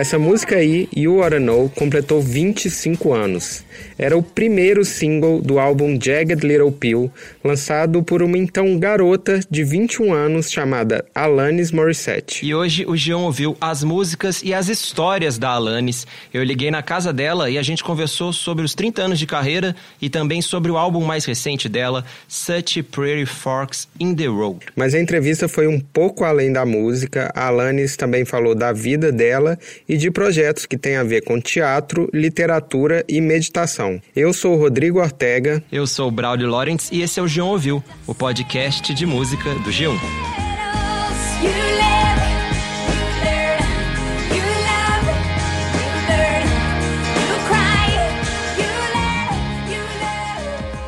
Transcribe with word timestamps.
Essa 0.00 0.18
música 0.18 0.56
aí, 0.56 0.88
You 0.96 1.16
Oughta 1.16 1.38
Know, 1.38 1.68
completou 1.76 2.22
25 2.22 3.12
anos. 3.12 3.62
Era 3.98 4.16
o 4.16 4.22
primeiro 4.22 4.82
single 4.82 5.42
do 5.42 5.58
álbum 5.58 5.98
Jagged 6.00 6.40
Little 6.46 6.72
Pill, 6.72 7.12
lançado 7.44 8.02
por 8.02 8.22
uma 8.22 8.38
então 8.38 8.78
garota 8.78 9.40
de 9.50 9.62
21 9.62 10.14
anos 10.14 10.50
chamada 10.50 11.04
Alanis 11.14 11.70
Morissette. 11.70 12.46
E 12.46 12.54
hoje 12.54 12.86
o 12.86 12.96
Jean 12.96 13.18
ouviu 13.18 13.54
as 13.60 13.84
músicas 13.84 14.42
e 14.42 14.54
as 14.54 14.70
histórias 14.70 15.36
da 15.36 15.50
Alanis. 15.50 16.06
Eu 16.32 16.42
liguei 16.44 16.70
na 16.70 16.82
casa 16.82 17.12
dela 17.12 17.50
e 17.50 17.58
a 17.58 17.62
gente 17.62 17.84
conversou 17.84 18.32
sobre 18.32 18.64
os 18.64 18.74
30 18.74 19.02
anos 19.02 19.18
de 19.18 19.26
carreira 19.26 19.76
e 20.00 20.08
também 20.08 20.40
sobre 20.40 20.70
o 20.70 20.78
álbum 20.78 21.04
mais 21.04 21.26
recente 21.26 21.68
dela, 21.68 22.06
Such 22.26 22.82
Pretty 22.84 23.26
Forks 23.26 23.86
in 24.00 24.14
the 24.14 24.28
Road. 24.28 24.60
Mas 24.74 24.94
a 24.94 24.98
entrevista 24.98 25.46
foi 25.46 25.66
um 25.66 25.78
pouco 25.78 26.24
além 26.24 26.50
da 26.50 26.64
música. 26.64 27.30
A 27.34 27.48
Alanis 27.48 27.98
também 27.98 28.24
falou 28.24 28.54
da 28.54 28.72
vida 28.72 29.12
dela 29.12 29.58
e 29.90 29.96
de 29.96 30.08
projetos 30.08 30.66
que 30.66 30.78
têm 30.78 30.96
a 30.96 31.02
ver 31.02 31.24
com 31.24 31.40
teatro, 31.40 32.08
literatura 32.14 33.04
e 33.08 33.20
meditação. 33.20 34.00
Eu 34.14 34.32
sou 34.32 34.56
Rodrigo 34.56 35.00
Ortega. 35.00 35.60
Eu 35.72 35.84
sou 35.84 36.12
Braulio 36.12 36.48
Lawrence 36.48 36.94
e 36.94 37.02
esse 37.02 37.18
é 37.18 37.22
o 37.22 37.26
G1 37.26 37.44
Ouviu, 37.44 37.84
o 38.06 38.14
podcast 38.14 38.94
de 38.94 39.04
música 39.04 39.52
do 39.56 39.70
G1. 39.70 39.98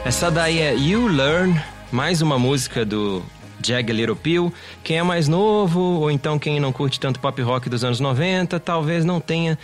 Essa 0.05 0.31
daí 0.31 0.61
é 0.61 0.77
You 0.77 1.09
Learn, 1.09 1.61
mais 1.91 2.23
uma 2.23 2.39
música 2.39 2.85
do 2.85 3.21
Jag 3.63 3.91
Little 3.91 4.17
Pill. 4.17 4.53
Quem 4.83 4.99
é 4.99 5.03
mais 5.03 5.29
novo, 5.29 5.81
ou 5.81 6.11
então 6.11 6.39
quem 6.39 6.61
não 6.61 6.73
curte 6.73 6.99
tanto 6.99 7.21
pop 7.21 7.41
rock 7.43 7.69
dos 7.69 7.85
anos 7.85 8.01
90, 8.01 8.59
talvez 8.61 9.05
não 9.05 9.21
tenha 9.21 9.59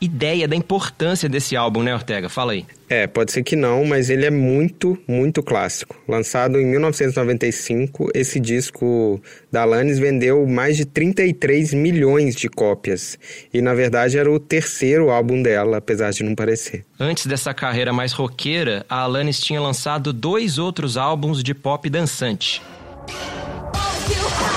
ideia 0.00 0.46
da 0.46 0.54
importância 0.54 1.28
desse 1.28 1.56
álbum, 1.56 1.82
né, 1.82 1.94
Ortega? 1.94 2.28
Fala 2.28 2.52
aí. 2.52 2.66
É, 2.88 3.06
pode 3.06 3.32
ser 3.32 3.42
que 3.42 3.56
não, 3.56 3.84
mas 3.84 4.10
ele 4.10 4.26
é 4.26 4.30
muito, 4.30 4.98
muito 5.08 5.42
clássico. 5.42 5.96
Lançado 6.06 6.58
em 6.58 6.66
1995, 6.66 8.10
esse 8.14 8.38
disco 8.38 9.20
da 9.50 9.62
Alanis 9.62 9.98
vendeu 9.98 10.46
mais 10.46 10.76
de 10.76 10.84
33 10.84 11.72
milhões 11.72 12.36
de 12.36 12.48
cópias. 12.48 13.18
E 13.52 13.62
na 13.62 13.74
verdade 13.74 14.18
era 14.18 14.30
o 14.30 14.38
terceiro 14.38 15.10
álbum 15.10 15.42
dela, 15.42 15.78
apesar 15.78 16.10
de 16.10 16.22
não 16.22 16.34
parecer. 16.34 16.84
Antes 17.00 17.26
dessa 17.26 17.54
carreira 17.54 17.92
mais 17.92 18.12
roqueira, 18.12 18.84
a 18.88 19.00
Alanis 19.00 19.40
tinha 19.40 19.60
lançado 19.60 20.12
dois 20.12 20.58
outros 20.58 20.96
álbuns 20.96 21.42
de 21.42 21.54
pop 21.54 21.88
dançante. 21.88 22.62
All 23.10 24.08
you 24.08 24.53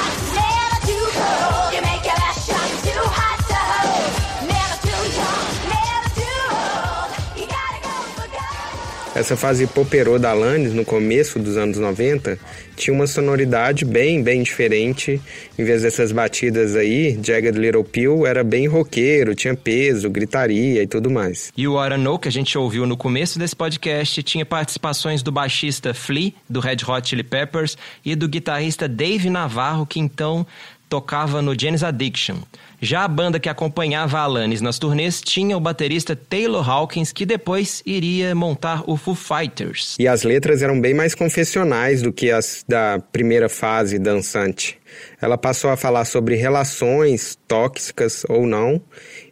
Essa 9.17 9.35
fase 9.35 9.65
poperô 9.65 10.19
da 10.19 10.29
Alanis, 10.29 10.73
no 10.75 10.85
começo 10.85 11.39
dos 11.39 11.57
anos 11.57 11.79
90, 11.79 12.37
tinha 12.75 12.93
uma 12.93 13.07
sonoridade 13.07 13.83
bem, 13.83 14.21
bem 14.21 14.43
diferente. 14.43 15.19
Em 15.57 15.63
vez 15.63 15.81
dessas 15.81 16.11
batidas 16.11 16.75
aí, 16.75 17.19
Jagged 17.23 17.57
Little 17.57 17.83
Pill 17.83 18.27
era 18.27 18.43
bem 18.43 18.67
roqueiro, 18.67 19.33
tinha 19.33 19.55
peso, 19.55 20.07
gritaria 20.07 20.83
e 20.83 20.87
tudo 20.87 21.09
mais. 21.09 21.51
E 21.57 21.67
o 21.67 21.77
Know, 21.97 22.19
que 22.19 22.27
a 22.27 22.31
gente 22.31 22.55
ouviu 22.59 22.85
no 22.85 22.95
começo 22.95 23.39
desse 23.39 23.55
podcast, 23.55 24.21
tinha 24.21 24.45
participações 24.45 25.23
do 25.23 25.31
baixista 25.31 25.95
Flea, 25.95 26.33
do 26.47 26.59
Red 26.59 26.77
Hot 26.87 27.09
Chili 27.09 27.23
Peppers, 27.23 27.75
e 28.05 28.15
do 28.15 28.29
guitarrista 28.29 28.87
Dave 28.87 29.31
Navarro, 29.31 29.87
que 29.87 29.99
então 29.99 30.45
tocava 30.89 31.41
no 31.41 31.59
Janis 31.59 31.83
Addiction. 31.83 32.37
Já 32.79 33.03
a 33.03 33.07
banda 33.07 33.39
que 33.39 33.49
acompanhava 33.49 34.19
Alanis 34.19 34.61
nas 34.61 34.77
turnês 34.77 35.19
tinha 35.19 35.57
o 35.57 35.59
baterista 35.59 36.15
Taylor 36.15 36.67
Hawkins, 36.69 37.11
que 37.11 37.25
depois 37.25 37.81
iria 37.85 38.35
montar 38.35 38.83
o 38.85 38.95
Foo 38.95 39.15
Fighters. 39.15 39.95
E 39.97 40.07
as 40.07 40.23
letras 40.23 40.61
eram 40.61 40.79
bem 40.79 40.93
mais 40.93 41.15
confessionais 41.15 42.01
do 42.01 42.13
que 42.13 42.29
as 42.29 42.63
da 42.67 42.99
primeira 43.11 43.49
fase 43.49 43.97
dançante. 43.97 44.77
Ela 45.19 45.37
passou 45.37 45.71
a 45.71 45.77
falar 45.77 46.05
sobre 46.05 46.35
relações 46.35 47.37
tóxicas 47.47 48.23
ou 48.29 48.45
não 48.45 48.81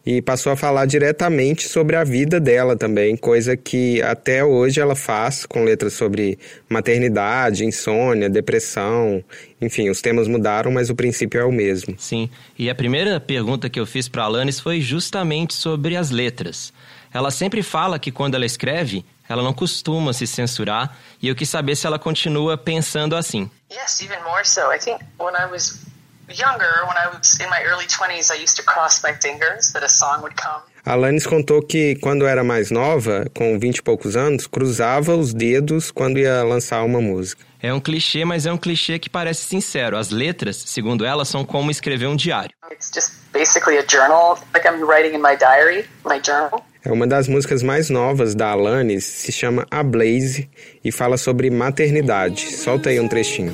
e 0.06 0.22
passou 0.22 0.52
a 0.52 0.56
falar 0.56 0.86
diretamente 0.86 1.68
sobre 1.68 1.96
a 1.96 2.04
vida 2.04 2.38
dela 2.38 2.76
também, 2.76 3.16
coisa 3.16 3.56
que 3.56 4.00
até 4.02 4.44
hoje 4.44 4.80
ela 4.80 4.94
faz 4.94 5.44
com 5.44 5.64
letras 5.64 5.94
sobre 5.94 6.38
maternidade, 6.68 7.64
insônia, 7.64 8.30
depressão, 8.30 9.24
enfim, 9.60 9.90
os 9.90 10.00
temas 10.00 10.28
mudaram, 10.28 10.70
mas 10.70 10.88
o 10.88 10.94
princípio 10.94 11.40
é 11.40 11.44
o 11.44 11.50
mesmo. 11.50 11.96
Sim, 11.98 12.30
e 12.56 12.70
a 12.70 12.74
primeira 12.74 13.18
pergunta 13.18 13.68
que 13.68 13.80
eu 13.80 13.86
fiz 13.86 14.08
para 14.08 14.22
Alanis 14.22 14.60
foi 14.60 14.80
justamente 14.80 15.54
sobre 15.54 15.96
as 15.96 16.10
letras. 16.12 16.72
Ela 17.12 17.32
sempre 17.32 17.62
fala 17.62 17.98
que 17.98 18.12
quando 18.12 18.36
ela 18.36 18.46
escreve, 18.46 19.04
ela 19.28 19.42
não 19.42 19.52
costuma 19.52 20.12
se 20.12 20.26
censurar 20.26 20.96
e 21.20 21.26
eu 21.26 21.34
quis 21.34 21.48
saber 21.48 21.74
se 21.74 21.86
ela 21.86 21.98
continua 21.98 22.56
pensando 22.56 23.16
assim. 23.16 23.50
Yes, 23.72 24.00
even 24.00 24.22
more 24.22 24.46
so. 24.46 24.60
I 24.72 24.78
think 24.78 25.00
when 25.18 25.34
I 25.34 25.50
was 25.50 25.80
younger, 26.28 26.86
when 26.86 26.96
I 26.96 27.08
was 27.08 27.38
in 27.40 27.48
my 27.50 27.62
early 27.64 27.86
20s, 27.86 28.30
I 28.30 28.42
used 28.42 28.56
to 28.56 28.62
cross 28.62 29.02
my 29.02 29.12
fingers 29.12 29.72
that 29.72 29.84
a 29.84 29.88
song 29.88 30.22
would 30.22 30.36
come. 30.36 30.62
Alanis 30.84 31.26
contou 31.26 31.62
que 31.62 31.96
quando 31.96 32.26
era 32.26 32.44
mais 32.44 32.70
nova, 32.70 33.26
com 33.34 33.58
20 33.58 33.78
e 33.78 33.82
poucos 33.82 34.14
anos, 34.16 34.46
cruzava 34.46 35.16
os 35.16 35.34
dedos 35.34 35.90
quando 35.90 36.18
ia 36.18 36.44
lançar 36.44 36.84
uma 36.84 37.00
música. 37.00 37.44
É 37.60 37.74
um 37.74 37.80
clichê, 37.80 38.24
mas 38.24 38.46
é 38.46 38.52
um 38.52 38.56
clichê 38.56 38.96
que 38.96 39.10
parece 39.10 39.42
sincero. 39.42 39.96
As 39.96 40.10
letras, 40.10 40.56
segundo 40.56 41.04
ela, 41.04 41.24
são 41.24 41.44
como 41.44 41.72
escrever 41.72 42.06
um 42.06 42.14
diário. 42.14 42.50
It's 42.70 42.92
just 42.94 43.14
basically 43.32 43.78
a 43.78 43.84
journal, 43.90 44.38
like 44.54 44.66
I'm 44.68 44.80
writing 44.84 45.16
in 45.16 45.20
my 45.20 45.36
diary, 45.36 45.86
my 46.04 46.20
journal. 46.24 46.64
É 46.84 46.92
uma 46.92 47.06
das 47.06 47.26
músicas 47.26 47.64
mais 47.64 47.90
novas 47.90 48.36
da 48.36 48.52
Alanis, 48.52 49.04
se 49.04 49.32
chama 49.32 49.66
A 49.68 49.82
Blaze 49.82 50.48
e 50.84 50.92
fala 50.92 51.16
sobre 51.16 51.50
maternidade. 51.50 52.56
Solta 52.56 52.90
aí 52.90 53.00
um 53.00 53.08
trechinho. 53.08 53.52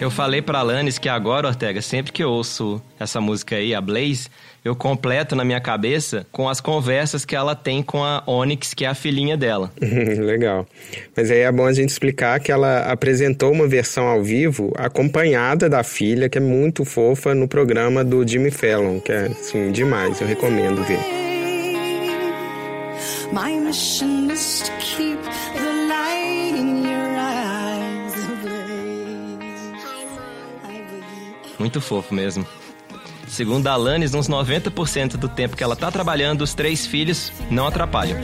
Eu 0.00 0.10
falei 0.10 0.40
pra 0.40 0.60
Alanis 0.60 0.98
que 0.98 1.10
agora, 1.10 1.48
Ortega, 1.48 1.82
sempre 1.82 2.10
que 2.10 2.24
eu 2.24 2.30
ouço 2.30 2.80
essa 2.98 3.20
música 3.20 3.56
aí, 3.56 3.74
a 3.74 3.82
Blaze, 3.82 4.28
eu 4.64 4.74
completo 4.74 5.36
na 5.36 5.44
minha 5.44 5.60
cabeça 5.60 6.26
com 6.32 6.48
as 6.48 6.58
conversas 6.58 7.26
que 7.26 7.36
ela 7.36 7.54
tem 7.54 7.82
com 7.82 8.02
a 8.02 8.22
Onyx, 8.26 8.72
que 8.72 8.86
é 8.86 8.88
a 8.88 8.94
filhinha 8.94 9.36
dela. 9.36 9.70
Legal. 9.78 10.66
Mas 11.14 11.30
aí 11.30 11.40
é 11.40 11.52
bom 11.52 11.66
a 11.66 11.72
gente 11.74 11.90
explicar 11.90 12.40
que 12.40 12.50
ela 12.50 12.90
apresentou 12.90 13.52
uma 13.52 13.68
versão 13.68 14.06
ao 14.06 14.22
vivo 14.22 14.72
acompanhada 14.74 15.68
da 15.68 15.82
filha, 15.82 16.30
que 16.30 16.38
é 16.38 16.40
muito 16.40 16.82
fofa, 16.86 17.34
no 17.34 17.46
programa 17.46 18.02
do 18.02 18.26
Jimmy 18.26 18.50
Fallon, 18.50 19.00
que 19.00 19.12
é, 19.12 19.26
assim, 19.26 19.70
demais. 19.70 20.18
Eu 20.18 20.26
recomendo 20.26 20.82
ver. 20.82 20.98
My 23.32 23.52
mission 23.60 24.30
is 24.32 24.62
to 24.62 24.79
Muito 31.60 31.78
fofo 31.78 32.14
mesmo. 32.14 32.46
Segundo 33.28 33.66
a 33.66 33.72
Alanis, 33.72 34.14
uns 34.14 34.30
90% 34.30 35.18
do 35.18 35.28
tempo 35.28 35.54
que 35.54 35.62
ela 35.62 35.76
tá 35.76 35.90
trabalhando, 35.90 36.40
os 36.40 36.54
três 36.54 36.86
filhos 36.86 37.30
não 37.50 37.66
atrapalham. 37.66 38.18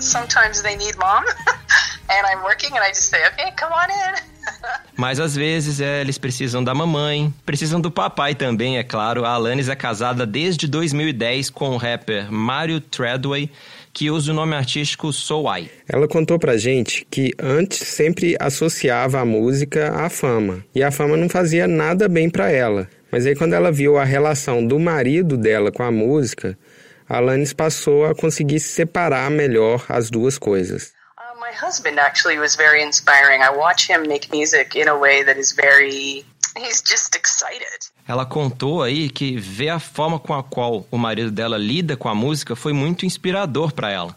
Sometimes 0.00 0.60
they 0.60 0.76
need 0.76 0.98
mom, 0.98 1.22
and 2.10 2.26
I'm 2.26 2.42
working, 2.42 2.76
and 2.76 2.82
I 2.82 2.88
just 2.88 3.10
say, 3.10 3.20
okay, 3.28 3.52
come 3.56 3.72
on 3.72 3.86
in. 3.86 4.34
Mas 4.98 5.20
às 5.20 5.36
vezes 5.36 5.80
é, 5.80 6.00
eles 6.00 6.18
precisam 6.18 6.62
da 6.62 6.74
mamãe, 6.74 7.32
precisam 7.46 7.80
do 7.80 7.92
papai 7.92 8.34
também, 8.34 8.76
é 8.78 8.82
claro. 8.82 9.24
A 9.24 9.30
Alanis 9.30 9.68
é 9.68 9.76
casada 9.76 10.26
desde 10.26 10.66
2010 10.66 11.48
com 11.50 11.70
o 11.70 11.76
rapper 11.76 12.30
Mario 12.30 12.80
Treadway 12.80 13.48
que 13.94 14.10
usa 14.10 14.32
o 14.32 14.34
nome 14.34 14.56
artístico 14.56 15.12
Soai. 15.12 15.70
Ela 15.88 16.08
contou 16.08 16.38
pra 16.38 16.56
gente 16.56 17.06
que 17.08 17.32
antes 17.40 17.78
sempre 17.78 18.36
associava 18.40 19.20
a 19.20 19.24
música 19.24 19.94
à 19.94 20.10
fama, 20.10 20.64
e 20.74 20.82
a 20.82 20.90
fama 20.90 21.16
não 21.16 21.28
fazia 21.28 21.68
nada 21.68 22.08
bem 22.08 22.28
para 22.28 22.50
ela. 22.50 22.88
Mas 23.10 23.24
aí 23.24 23.36
quando 23.36 23.54
ela 23.54 23.70
viu 23.70 23.96
a 23.96 24.04
relação 24.04 24.66
do 24.66 24.78
marido 24.78 25.36
dela 25.36 25.70
com 25.70 25.84
a 25.84 25.92
música, 25.92 26.58
a 27.08 27.18
Alanis 27.18 27.52
passou 27.52 28.04
a 28.04 28.14
conseguir 28.14 28.58
separar 28.58 29.30
melhor 29.30 29.86
as 29.88 30.10
duas 30.10 30.36
coisas. 30.36 30.92
Uh, 31.16 31.38
my 31.38 31.52
husband 31.54 32.00
actually 32.00 32.38
was 32.40 32.56
very 32.56 32.82
inspiring. 32.82 33.40
I 33.40 33.56
watch 33.56 33.88
him 33.88 34.08
make 34.08 34.28
music 34.32 34.76
in 34.76 34.88
a 34.88 34.98
way 34.98 35.24
that 35.24 35.38
is 35.38 35.54
very 35.54 36.24
He's 36.56 36.82
just 36.82 37.16
excited. 37.16 37.90
Ela 38.06 38.26
contou 38.26 38.82
aí 38.82 39.08
que 39.08 39.36
ver 39.36 39.70
a 39.70 39.78
forma 39.78 40.18
com 40.18 40.34
a 40.34 40.42
qual 40.42 40.86
o 40.90 40.98
marido 40.98 41.30
dela 41.30 41.56
lida 41.56 41.96
com 41.96 42.08
a 42.08 42.14
música 42.14 42.54
foi 42.54 42.72
muito 42.72 43.06
inspirador 43.06 43.72
para 43.72 43.90
ela. 43.90 44.16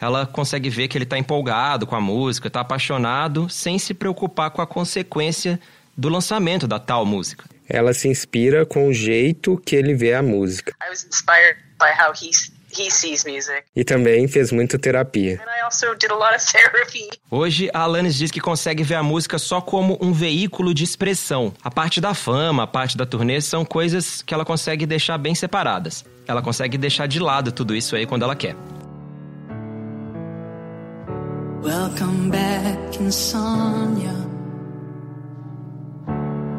Ela 0.00 0.26
consegue 0.26 0.70
ver 0.70 0.88
que 0.88 0.96
ele 0.96 1.04
está 1.04 1.18
empolgado 1.18 1.86
com 1.86 1.96
a 1.96 2.00
música, 2.00 2.48
está 2.48 2.60
apaixonado, 2.60 3.48
sem 3.48 3.78
se 3.78 3.94
preocupar 3.94 4.50
com 4.50 4.62
a 4.62 4.66
consequência 4.66 5.60
do 5.96 6.08
lançamento 6.08 6.66
da 6.66 6.78
tal 6.78 7.04
música. 7.04 7.44
Ela 7.68 7.92
se 7.92 8.08
inspira 8.08 8.64
com 8.64 8.88
o 8.88 8.92
jeito 8.92 9.60
que 9.64 9.74
ele 9.74 9.94
vê 9.94 10.14
a 10.14 10.22
música. 10.22 10.74
I 10.82 10.90
was 10.90 11.04
inspired 11.04 11.56
by 11.78 11.90
how 11.90 12.12
he 12.12 12.30
he 12.78 12.90
sees 12.90 13.24
music. 13.24 13.64
E 13.74 13.84
também 13.84 14.28
fez 14.28 14.52
muita 14.52 14.78
terapia. 14.78 15.34
And 15.34 15.48
I 15.48 15.64
also 15.64 15.94
did 15.94 16.10
a 16.10 16.14
lot 16.14 16.34
of 16.34 16.44
therapy. 16.52 17.08
Hoje, 17.30 17.70
a 17.72 17.80
Alanis 17.80 18.14
diz 18.14 18.30
que 18.30 18.40
consegue 18.40 18.82
ver 18.82 18.96
a 18.96 19.02
música 19.02 19.38
só 19.38 19.60
como 19.60 19.98
um 20.00 20.12
veículo 20.12 20.74
de 20.74 20.84
expressão. 20.84 21.52
A 21.62 21.70
parte 21.70 22.00
da 22.00 22.14
fama, 22.14 22.62
a 22.64 22.66
parte 22.66 22.96
da 22.96 23.06
turnê 23.06 23.40
são 23.40 23.64
coisas 23.64 24.22
que 24.22 24.32
ela 24.34 24.44
consegue 24.44 24.86
deixar 24.86 25.18
bem 25.18 25.34
separadas. 25.34 26.04
Ela 26.26 26.42
consegue 26.42 26.76
deixar 26.76 27.06
de 27.06 27.18
lado 27.20 27.52
tudo 27.52 27.74
isso 27.74 27.96
aí 27.96 28.06
quando 28.06 28.22
ela 28.22 28.34
quer. 28.36 28.56
Welcome 31.62 32.30
back, 32.30 33.02
insomnia. 33.02 34.14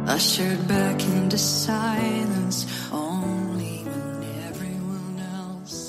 Ushered 0.08 0.62
back 0.68 1.04
into 1.06 1.38
silence 1.38 2.66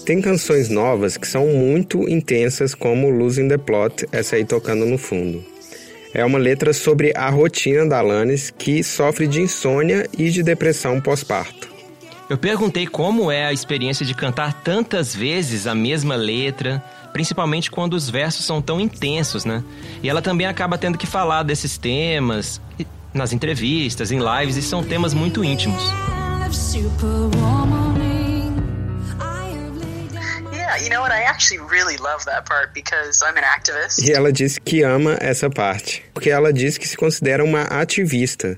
Tem 0.08 0.22
canções 0.22 0.70
novas 0.70 1.18
que 1.18 1.28
são 1.28 1.48
muito 1.48 2.08
intensas, 2.08 2.74
como 2.74 3.10
Losing 3.10 3.46
the 3.46 3.58
Plot, 3.58 4.08
essa 4.10 4.36
aí 4.36 4.44
tocando 4.46 4.86
no 4.86 4.96
fundo. 4.96 5.44
É 6.14 6.24
uma 6.24 6.38
letra 6.38 6.72
sobre 6.72 7.12
a 7.14 7.28
rotina 7.28 7.86
da 7.86 7.98
Alanis, 7.98 8.50
que 8.56 8.82
sofre 8.82 9.26
de 9.26 9.42
insônia 9.42 10.08
e 10.16 10.30
de 10.30 10.42
depressão 10.42 10.98
pós-parto. 10.98 11.68
Eu 12.30 12.38
perguntei 12.38 12.86
como 12.86 13.30
é 13.30 13.44
a 13.44 13.52
experiência 13.52 14.06
de 14.06 14.14
cantar 14.14 14.62
tantas 14.62 15.14
vezes 15.14 15.66
a 15.66 15.74
mesma 15.74 16.16
letra, 16.16 16.82
principalmente 17.12 17.70
quando 17.70 17.92
os 17.92 18.08
versos 18.08 18.46
são 18.46 18.62
tão 18.62 18.80
intensos, 18.80 19.44
né? 19.44 19.62
E 20.02 20.08
ela 20.08 20.22
também 20.22 20.46
acaba 20.46 20.78
tendo 20.78 20.96
que 20.96 21.06
falar 21.06 21.42
desses 21.42 21.76
temas 21.76 22.62
nas 23.12 23.34
entrevistas, 23.34 24.10
em 24.10 24.20
lives, 24.20 24.56
e 24.56 24.62
são 24.62 24.82
temas 24.82 25.12
muito 25.12 25.44
íntimos. 25.44 25.82
Superwoman. 26.50 27.77
You 30.82 30.90
know 30.90 31.00
what? 31.00 31.12
I 31.12 31.22
actually 31.22 31.60
really 31.70 31.96
love 31.96 32.24
that 32.26 32.44
part 32.46 32.72
because 32.74 33.22
I'm 33.22 33.36
an 33.36 33.44
activist. 33.44 34.02
E 34.02 34.12
ela 34.12 34.32
disse 34.32 34.60
que 34.60 34.82
ama 34.82 35.16
essa 35.20 35.50
parte, 35.50 36.04
porque 36.14 36.30
ela 36.30 36.52
diz 36.52 36.78
que 36.78 36.86
se 36.86 36.96
considera 36.96 37.44
uma 37.44 37.62
ativista. 37.62 38.56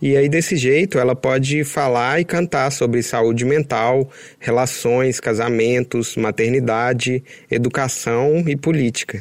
E 0.00 0.16
aí, 0.16 0.28
desse 0.28 0.56
jeito, 0.56 0.96
ela 0.98 1.16
pode 1.16 1.64
falar 1.64 2.20
e 2.20 2.24
cantar 2.24 2.70
sobre 2.70 3.02
saúde 3.02 3.44
mental, 3.44 4.08
relações, 4.38 5.18
casamentos, 5.18 6.16
maternidade, 6.16 7.24
educação 7.50 8.44
e 8.46 8.56
política. 8.56 9.18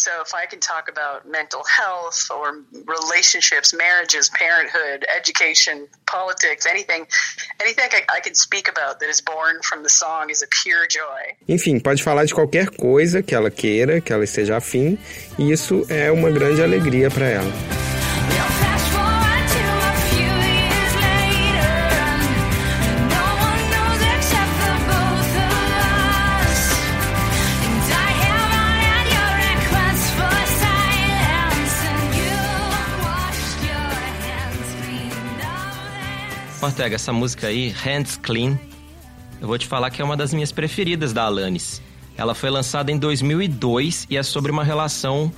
So 0.00 0.10
if 0.22 0.32
I 0.32 0.46
can 0.46 0.60
talk 0.60 0.88
about 0.88 1.28
mental 1.28 1.62
health 1.64 2.30
or 2.30 2.64
relationships, 2.86 3.74
marriages, 3.74 4.30
parenthood, 4.30 5.04
education, 5.14 5.86
politics, 6.06 6.64
anything, 6.64 7.06
anything 7.60 7.84
I, 8.08 8.20
can 8.20 8.34
speak 8.34 8.66
about 8.66 8.98
that 9.00 9.10
is 9.10 9.20
born 9.20 9.60
from 9.62 9.82
the 9.82 9.90
song 9.90 10.30
is 10.30 10.42
a 10.42 10.46
pure 10.62 10.86
joy. 10.88 11.36
Enfim, 11.46 11.80
pode 11.80 12.02
falar 12.02 12.24
de 12.24 12.32
qualquer 12.32 12.70
coisa 12.70 13.22
que 13.22 13.34
ela 13.34 13.50
queira, 13.50 14.00
que 14.00 14.10
ela 14.10 14.24
esteja 14.24 14.56
afim, 14.56 14.98
e 15.38 15.52
isso 15.52 15.84
é 15.90 16.10
uma 16.10 16.30
grande 16.30 16.62
alegria 16.62 17.10
para 17.10 17.26
ela. 17.26 17.89
Ortega, 36.62 36.94
essa 36.94 37.12
música 37.12 37.46
aí, 37.46 37.70
Hands 37.70 38.18
Clean, 38.18 38.58
eu 39.40 39.48
vou 39.48 39.56
te 39.56 39.66
falar 39.66 39.90
que 39.90 40.02
é 40.02 40.04
uma 40.04 40.16
das 40.16 40.34
minhas 40.34 40.52
preferidas 40.52 41.10
da 41.12 41.22
Alanis. 41.22 41.80
Ela 42.18 42.34
foi 42.34 42.50
lançada 42.50 42.92
em 42.92 42.98
2002 42.98 44.06
e 44.10 44.18
é 44.18 44.22
sobre 44.22 44.52
uma 44.52 44.62
relação 44.62 45.32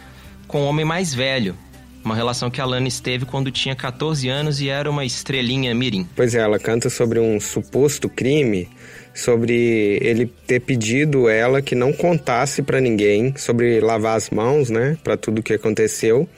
com 0.49 0.63
um 0.63 0.67
homem 0.67 0.85
mais 0.85 1.15
velho. 1.15 1.57
Uma 2.05 2.17
relação 2.17 2.51
que 2.51 2.61
a 2.61 2.65
Alanis 2.65 2.99
teve 2.99 3.25
quando 3.25 3.53
tinha 3.53 3.77
14 3.77 4.29
anos 4.29 4.61
e 4.61 4.69
era 4.69 4.91
uma 4.91 5.05
estrelinha 5.05 5.73
mirim. 5.73 6.09
Pois 6.17 6.35
é, 6.35 6.41
ela 6.41 6.59
canta 6.59 6.91
sobre 6.91 7.21
um 7.21 7.39
suposto 7.39 8.09
crime, 8.09 8.69
sobre 9.15 10.01
ele 10.03 10.27
ter 10.27 10.59
pedido 10.59 11.29
ela 11.29 11.63
que 11.63 11.77
não 11.77 11.93
contasse 11.93 12.63
para 12.63 12.81
ninguém, 12.81 13.33
sobre 13.37 13.81
lavar 13.81 14.17
as 14.17 14.29
mãos, 14.31 14.69
né, 14.69 14.99
para 15.05 15.17
tudo 15.17 15.41
que 15.41 15.55
aconteceu. 15.55 16.29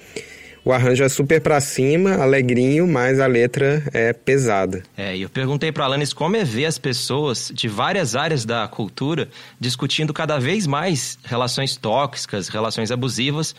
O 0.64 0.72
arranjo 0.72 1.04
é 1.04 1.08
super 1.10 1.42
pra 1.42 1.60
cima, 1.60 2.14
alegrinho, 2.14 2.88
mas 2.88 3.20
a 3.20 3.26
letra 3.26 3.82
é 3.92 4.14
pesada. 4.14 4.82
É, 4.96 5.14
e 5.14 5.20
eu 5.20 5.28
perguntei 5.28 5.70
pra 5.70 5.84
Alanis 5.84 6.14
como 6.14 6.36
é 6.36 6.44
ver 6.44 6.64
as 6.64 6.78
pessoas 6.78 7.52
de 7.54 7.68
várias 7.68 8.16
áreas 8.16 8.46
da 8.46 8.66
cultura 8.66 9.28
discutindo 9.60 10.14
cada 10.14 10.38
vez 10.38 10.66
mais 10.66 11.18
relações 11.22 11.76
tóxicas, 11.76 12.48
relações 12.48 12.90
abusivas. 12.90 13.54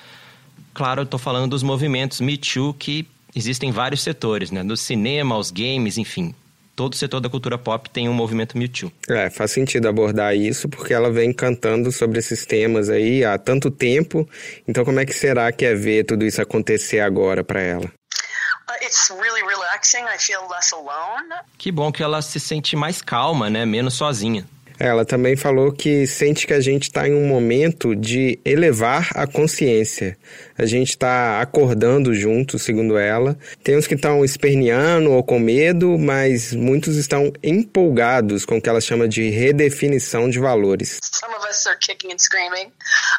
Claro, 0.73 1.03
eu 1.03 1.05
tô 1.05 1.19
falando 1.19 1.51
dos 1.51 1.61
movimentos 1.61 2.19
Me 2.19 2.37
Too 2.37 2.73
que 2.73 3.07
existem 3.35 3.69
em 3.69 3.71
vários 3.71 4.01
setores, 4.01 4.49
né? 4.49 4.63
Do 4.63 4.75
cinema 4.75 5.35
aos 5.35 5.51
games, 5.51 5.99
enfim. 5.99 6.33
Todo 6.75 6.95
setor 6.95 7.21
da 7.21 7.29
cultura 7.29 7.57
pop 7.57 7.89
tem 7.89 8.09
um 8.09 8.13
movimento 8.13 8.57
Me 8.57 8.67
Too. 8.67 8.91
É, 9.09 9.29
faz 9.29 9.51
sentido 9.51 9.87
abordar 9.87 10.35
isso, 10.35 10.67
porque 10.67 10.93
ela 10.93 11.09
vem 11.09 11.31
cantando 11.31 11.89
sobre 11.89 12.19
esses 12.19 12.45
temas 12.45 12.89
aí 12.89 13.23
há 13.23 13.37
tanto 13.37 13.71
tempo. 13.71 14.27
Então, 14.67 14.83
como 14.83 14.99
é 14.99 15.05
que 15.05 15.13
será 15.13 15.49
que 15.53 15.65
é 15.65 15.73
ver 15.73 16.03
tudo 16.03 16.25
isso 16.25 16.41
acontecer 16.41 16.99
agora 16.99 17.45
para 17.45 17.61
ela? 17.61 17.85
Uh, 17.85 18.83
it's 18.83 19.09
really 19.09 19.41
relaxing. 19.47 20.03
I 20.03 20.17
feel 20.19 20.41
less 20.49 20.73
alone. 20.73 21.29
Que 21.57 21.71
bom 21.71 21.91
que 21.91 22.03
ela 22.03 22.21
se 22.21 22.39
sente 22.39 22.75
mais 22.75 23.01
calma, 23.01 23.49
né? 23.49 23.65
Menos 23.65 23.93
sozinha. 23.93 24.45
Ela 24.79 25.05
também 25.05 25.35
falou 25.35 25.71
que 25.71 26.05
sente 26.05 26.45
que 26.45 26.53
a 26.53 26.59
gente 26.59 26.83
está 26.83 27.07
em 27.07 27.13
um 27.13 27.27
momento 27.27 27.95
de 27.95 28.39
elevar 28.43 29.09
a 29.13 29.25
consciência. 29.25 30.17
A 30.57 30.65
gente 30.65 30.89
está 30.89 31.41
acordando 31.41 32.13
juntos, 32.13 32.63
segundo 32.63 32.97
ela. 32.97 33.37
Tem 33.63 33.77
uns 33.77 33.87
que 33.87 33.95
estão 33.95 34.23
esperneando 34.23 35.11
ou 35.11 35.23
com 35.23 35.39
medo, 35.39 35.97
mas 35.97 36.53
muitos 36.53 36.97
estão 36.97 37.31
empolgados 37.43 38.45
com 38.45 38.57
o 38.57 38.61
que 38.61 38.69
ela 38.69 38.81
chama 38.81 39.07
de 39.07 39.29
redefinição 39.29 40.29
de 40.29 40.39
valores. 40.39 40.99
Some 41.01 41.33
of 41.35 41.45
us 41.49 41.65
are 41.67 41.77
kicking 41.79 42.11
and 42.11 42.19
screaming, 42.19 42.71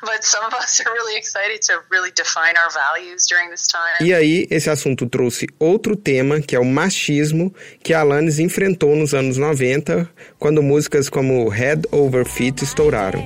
but 0.03 0.23
some 0.23 0.45
of 0.47 0.55
us 0.55 0.81
are 0.81 0.93
really 0.93 1.17
excited 1.19 1.61
to 1.67 1.83
really 1.91 2.13
define 2.13 2.55
our 2.57 2.71
values 2.73 3.25
during 3.29 3.51
this 3.51 3.67
time. 3.67 4.07
E 4.07 4.13
aí, 4.13 4.47
esse 4.51 4.69
assunto 4.69 5.07
trouxe 5.07 5.47
outro 5.59 5.97
tema, 5.97 6.41
que 6.41 6.55
é 6.55 6.61
o 6.61 6.65
machismo, 6.65 7.55
que 7.83 7.95
a 7.95 8.01
Alanis 8.01 8.39
enfrentou 8.39 8.95
nos 8.95 9.15
anos 9.15 9.37
90, 9.37 10.09
quando 10.39 10.63
músicas 10.63 11.09
como 11.09 11.46
Head 11.49 11.83
Over 11.93 12.25
Feet 12.27 12.63
estouraram. 12.63 13.21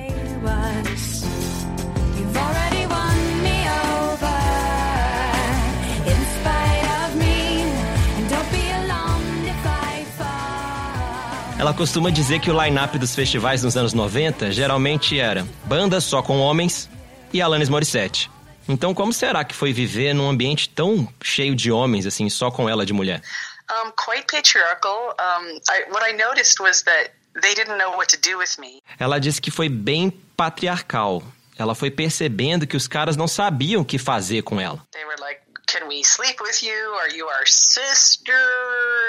Ela 11.61 11.75
costuma 11.75 12.09
dizer 12.09 12.39
que 12.39 12.49
o 12.49 12.59
line-up 12.59 12.97
dos 12.97 13.13
festivais 13.13 13.61
nos 13.61 13.77
anos 13.77 13.93
90 13.93 14.51
geralmente 14.51 15.19
era 15.19 15.47
banda 15.65 16.01
só 16.01 16.21
com 16.23 16.39
homens 16.39 16.89
e 17.31 17.39
Alanis 17.39 17.69
Morissette. 17.69 18.31
Então, 18.67 18.95
como 18.95 19.13
será 19.13 19.43
que 19.43 19.53
foi 19.53 19.71
viver 19.71 20.13
num 20.13 20.27
ambiente 20.27 20.67
tão 20.69 21.07
cheio 21.21 21.55
de 21.55 21.71
homens, 21.71 22.07
assim, 22.07 22.27
só 22.29 22.49
com 22.49 22.67
ela 22.67 22.83
de 22.83 22.93
mulher? 22.93 23.21
Um, 23.69 23.91
quite 23.91 24.25
patriarchal. 24.25 25.15
Um, 25.19 25.59
I, 25.69 25.91
what 25.91 26.03
I 26.03 26.13
noticed 26.13 26.59
was 26.59 26.81
that 26.83 27.11
they 27.39 27.53
didn't 27.53 27.77
know 27.77 27.91
what 27.91 28.07
to 28.15 28.19
do 28.19 28.37
with 28.37 28.57
me. 28.59 28.81
Ela 28.99 29.19
disse 29.19 29.41
que 29.41 29.51
foi 29.51 29.69
bem 29.69 30.11
patriarcal. 30.35 31.23
Ela 31.57 31.75
foi 31.75 31.91
percebendo 31.91 32.65
que 32.65 32.75
os 32.75 32.87
caras 32.87 33.15
não 33.15 33.27
sabiam 33.27 33.81
o 33.81 33.85
que 33.85 33.97
fazer 33.97 34.41
com 34.41 34.59
ela. 34.59 34.85
They 34.91 35.05
were 35.05 35.19
like, 35.19 35.41
"Can 35.67 35.87
we 35.87 36.03
sleep 36.03 36.41
with 36.41 36.63
you? 36.63 36.93
Are 36.95 37.15
you 37.15 37.27
our 37.27 37.45
sister? 37.45 38.33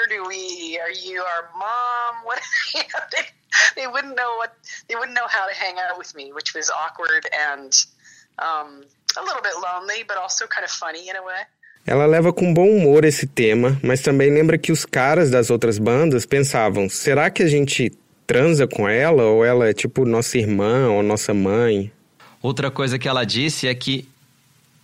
Do 0.09 0.27
we? 0.27 0.77
Are 0.79 0.93
you 0.93 1.21
our 1.21 1.49
mom? 1.55 2.25
What?" 2.25 2.41
you 2.75 2.81
know, 2.81 3.01
they, 3.11 3.25
they 3.75 3.87
wouldn't 3.87 4.15
know 4.15 4.37
what. 4.37 4.53
They 4.87 4.95
wouldn't 4.95 5.15
know 5.15 5.27
how 5.27 5.47
to 5.47 5.53
hang 5.53 5.79
out 5.79 5.97
with 5.97 6.13
me, 6.15 6.31
which 6.31 6.53
was 6.53 6.69
awkward 6.69 7.27
and 7.33 7.73
um, 8.39 8.83
a 9.17 9.23
little 9.23 9.41
bit 9.41 9.55
lonely, 9.61 10.03
but 10.07 10.17
also 10.17 10.45
kind 10.47 10.63
of 10.63 10.71
funny 10.71 11.09
in 11.09 11.15
a 11.15 11.23
way. 11.23 11.43
Ela 11.85 12.05
leva 12.05 12.31
com 12.31 12.53
bom 12.53 12.65
humor 12.65 13.03
esse 13.03 13.27
tema, 13.27 13.77
mas 13.83 14.01
também 14.01 14.33
lembra 14.33 14.57
que 14.57 14.71
os 14.71 14.85
caras 14.85 15.29
das 15.29 15.49
outras 15.49 15.77
bandas 15.77 16.25
pensavam: 16.25 16.87
será 16.87 17.29
que 17.29 17.43
a 17.43 17.47
gente 17.47 17.91
transa 18.33 18.67
com 18.67 18.89
ela 18.89 19.23
ou 19.23 19.45
ela 19.45 19.69
é 19.69 19.73
tipo 19.73 20.05
nossa 20.05 20.39
irmã 20.39 20.89
ou 20.89 21.03
nossa 21.03 21.33
mãe? 21.33 21.91
Outra 22.41 22.71
coisa 22.71 22.97
que 22.97 23.07
ela 23.07 23.23
disse 23.23 23.67
é 23.67 23.75
que 23.75 24.07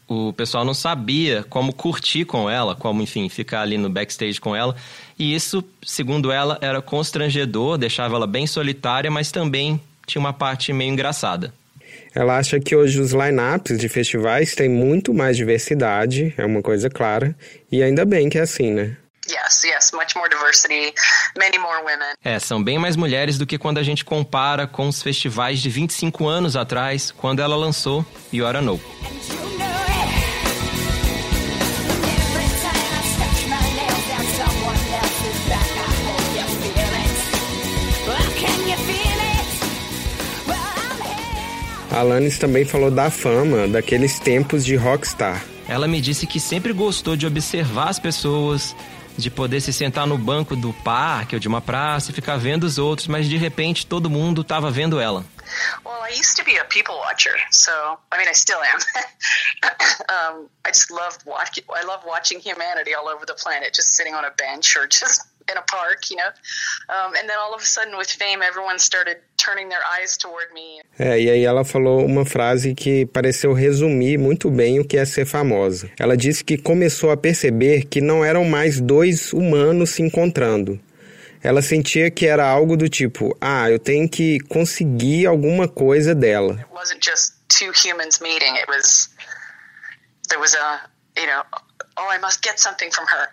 o 0.08 0.32
pessoal 0.34 0.64
não 0.64 0.74
sabia 0.74 1.44
como 1.50 1.74
curtir 1.74 2.26
com 2.26 2.50
ela, 2.50 2.76
como, 2.76 3.02
enfim, 3.02 3.28
ficar 3.28 3.62
ali 3.62 3.78
no 3.78 3.90
backstage 3.90 4.40
com 4.40 4.56
ela. 4.56 4.76
E 5.18 5.34
isso, 5.36 5.64
segundo 5.84 6.32
ela, 6.32 6.58
era 6.62 6.82
constrangedor, 6.82 7.78
deixava 7.78 8.16
ela 8.16 8.28
bem 8.28 8.46
solitária, 8.46 9.10
mas 9.10 9.32
também 9.32 9.80
tinha 10.06 10.20
uma 10.20 10.34
parte 10.34 10.72
meio 10.72 10.92
engraçada. 10.92 11.54
Ela 12.14 12.38
acha 12.38 12.60
que 12.60 12.76
hoje 12.76 13.00
os 13.00 13.12
lineups 13.12 13.78
de 13.78 13.90
festivais 13.90 14.56
têm 14.56 14.70
muito 14.70 15.14
mais 15.14 15.38
diversidade, 15.38 16.34
é 16.38 16.46
uma 16.46 16.62
coisa 16.62 16.90
clara, 16.90 17.36
e 17.72 17.84
ainda 17.84 18.06
bem 18.06 18.30
que 18.30 18.38
é 18.38 18.42
assim, 18.42 18.72
né? 18.72 18.98
Yes, 19.30 19.64
yes, 19.64 19.92
much 19.94 20.16
more 20.16 20.28
diversity, 20.28 20.92
many 21.38 21.60
more 21.60 21.78
women. 21.84 22.14
É, 22.24 22.40
são 22.40 22.64
bem 22.64 22.80
mais 22.80 22.96
mulheres 22.96 23.38
do 23.38 23.46
que 23.46 23.58
quando 23.60 23.78
a 23.78 23.84
gente 23.84 24.04
compara 24.04 24.66
com 24.66 24.88
os 24.88 25.04
festivais 25.04 25.60
de 25.62 25.70
25 25.70 26.28
anos 26.28 26.56
atrás, 26.56 27.12
quando 27.12 27.40
ela 27.40 27.56
lançou 27.56 28.04
You 28.34 28.46
Oughta 28.46 28.62
Know. 28.62 28.80
And 28.80 29.10
you 29.14 29.58
know 29.60 29.66
it. 29.66 30.10
Every 32.10 32.50
time 32.60 32.90
I 32.90 33.02
touch 33.20 33.46
my 33.46 33.62
nails 33.78 34.06
down 34.10 34.26
someone 34.40 34.82
else's 35.00 35.40
back, 35.48 35.70
I 35.78 35.92
hope 36.08 36.28
you 36.36 36.46
feel 36.64 36.94
it. 37.04 37.12
Well, 38.08 38.30
can 38.40 38.58
you 38.68 38.78
feel 38.88 39.20
it? 39.20 39.48
Well, 40.48 40.58
I'm 40.58 40.98
here. 41.04 41.98
A 41.98 42.00
Alanis 42.00 42.40
também 42.40 42.66
falou 42.66 42.90
da 42.90 43.12
fama 43.12 43.68
daqueles 43.68 44.18
tempos 44.20 44.66
de 44.66 44.76
rockstar. 44.76 45.44
Ela 45.68 45.88
me 45.88 46.02
disse 46.02 46.26
que 46.26 46.40
sempre 46.40 46.74
gostou 46.74 47.16
de 47.16 47.28
observar 47.28 47.90
as 47.90 48.00
pessoas, 48.00 48.76
de 49.22 49.30
poder 49.30 49.62
se 49.62 49.72
sentar 49.74 50.08
no 50.08 50.18
banco 50.18 50.56
do 50.56 50.74
parque 50.74 51.36
ou 51.36 51.40
de 51.40 51.48
uma 51.48 51.62
praça 51.62 52.12
e 52.12 52.14
ficar 52.14 52.38
vendo 52.38 52.64
os 52.64 52.78
outros, 52.78 53.08
mas 53.08 53.28
de 53.28 53.38
repente 53.38 53.86
todo 53.86 54.10
mundo 54.10 54.42
estava 54.42 54.72
vendo 54.72 55.00
ela. 55.00 55.26
Well, 55.84 56.04
I 56.04 56.12
used 56.12 56.36
to 56.38 56.44
be 56.44 56.58
a 56.60 56.66
people 56.66 56.96
watcher, 56.96 57.36
so 57.52 57.72
I 58.14 58.18
mean, 58.18 58.30
I 58.30 58.34
still 58.34 58.60
am. 58.62 58.80
um, 60.44 60.50
I 60.64 60.72
just 60.72 60.92
loved. 60.92 61.24
I 61.28 61.84
love 61.86 62.06
watching 62.06 62.40
humanity 62.40 62.94
all 62.94 63.08
over 63.08 63.26
the 63.26 63.34
planet, 63.34 63.74
just 63.74 63.96
sitting 63.96 64.14
on 64.14 64.26
a 64.26 64.32
bench 64.32 64.78
or 64.78 64.88
just 64.88 65.22
in 65.52 65.58
a 65.58 65.64
park, 65.64 66.10
you 66.10 66.18
know. 66.18 66.32
Um, 66.90 67.16
and 67.16 67.28
then 67.28 67.38
all 67.40 67.54
of 67.54 67.62
a 67.62 67.66
sudden, 67.66 67.98
with 67.98 68.10
fame, 68.10 68.42
everyone 68.42 68.80
started 68.80 69.18
turning 69.38 69.70
their 69.70 69.84
eyes 69.86 70.18
toward 70.18 70.54
me. 70.54 70.82
É, 70.98 71.20
e 71.20 71.30
aí 71.30 71.44
ela 71.46 71.64
falou 71.64 72.06
uma 72.06 72.26
frase 72.26 72.76
que 72.76 73.06
pareceu 73.08 73.54
resumir 73.54 74.18
muito 74.18 74.50
bem 74.50 74.80
o 74.80 74.86
que 74.86 74.98
é 74.98 75.06
ser 75.06 75.26
famosa. 75.26 75.90
Ela 76.00 76.16
disse 76.16 76.44
que 76.44 76.58
começou 76.58 77.12
a 77.12 77.18
perceber 77.18 77.86
que 77.86 78.02
não 78.02 78.24
eram 78.24 78.46
mais 78.46 78.80
dois 78.80 79.34
humanos 79.34 79.92
se 79.92 80.02
encontrando. 80.02 80.80
Ela 81.42 81.62
sentia 81.62 82.12
que 82.12 82.26
era 82.26 82.46
algo 82.46 82.76
do 82.76 82.90
tipo: 82.90 83.36
ah, 83.40 83.70
eu 83.70 83.80
tenho 83.80 84.10
que 84.10 84.40
conseguir 84.42 85.26
alguma 85.26 85.68
coisa 85.68 86.14
dela. 86.14 86.54
It 86.54 86.68
wasn't 86.74 87.04
just 87.04 87.34
two 87.48 87.72
humans 87.72 88.20
meeting. 88.20 88.56
It 88.58 88.68
was 88.68 89.10
there 90.28 90.40
was 90.40 90.54
a 90.54 90.90
you 91.18 91.26
know. 91.26 91.44
Oh, 92.00 92.16
I 92.16 92.20
must 92.20 92.40
get 92.42 92.58
something 92.60 92.90
from 92.92 93.06
her. 93.06 93.30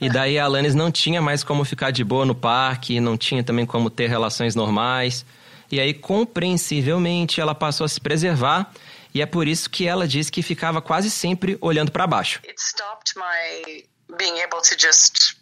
E 0.00 0.10
daí 0.10 0.38
a 0.38 0.44
Alanis 0.44 0.74
não 0.74 0.90
tinha 0.90 1.22
mais 1.22 1.42
como 1.42 1.64
ficar 1.64 1.90
de 1.90 2.04
boa 2.04 2.24
no 2.26 2.34
parque, 2.34 3.00
não 3.00 3.16
tinha 3.16 3.42
também 3.42 3.64
como 3.64 3.88
ter 3.88 4.08
relações 4.08 4.54
normais. 4.54 5.24
E 5.70 5.78
aí, 5.80 5.94
compreensivelmente, 5.94 7.40
ela 7.40 7.54
passou 7.54 7.84
a 7.84 7.88
se 7.88 8.00
preservar. 8.00 8.70
E 9.14 9.22
é 9.22 9.26
por 9.26 9.46
isso 9.48 9.70
que 9.70 9.86
ela 9.86 10.06
diz 10.06 10.28
que 10.30 10.42
ficava 10.42 10.80
quase 10.82 11.10
sempre 11.10 11.56
olhando 11.60 11.90
para 11.90 12.06
baixo. 12.06 12.40
it 12.44 12.60
stopped 12.60 13.14
my 13.16 13.84
being 14.18 14.38
able 14.40 14.60
to 14.60 14.76
just 14.78 15.36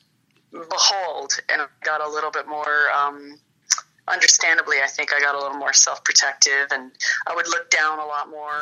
behold 0.52 1.32
and 1.50 1.66
got 1.84 2.00
a 2.00 2.08
little 2.08 2.30
bit 2.30 2.46
more 2.46 2.68
um 2.94 3.38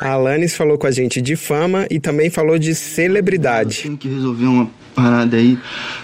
Alanis 0.01 0.55
falou 0.55 0.77
com 0.77 0.87
a 0.87 0.91
gente 0.91 1.21
de 1.21 1.35
fama 1.35 1.87
e 1.89 1.99
também 1.99 2.29
falou 2.29 2.57
de 2.59 2.75
celebridade. 2.75 3.83
Tenho 3.83 3.97
que 3.97 4.09
resolver 4.09 4.45
uma 4.45 4.69
parada 4.95 5.37
aí. 5.37 5.57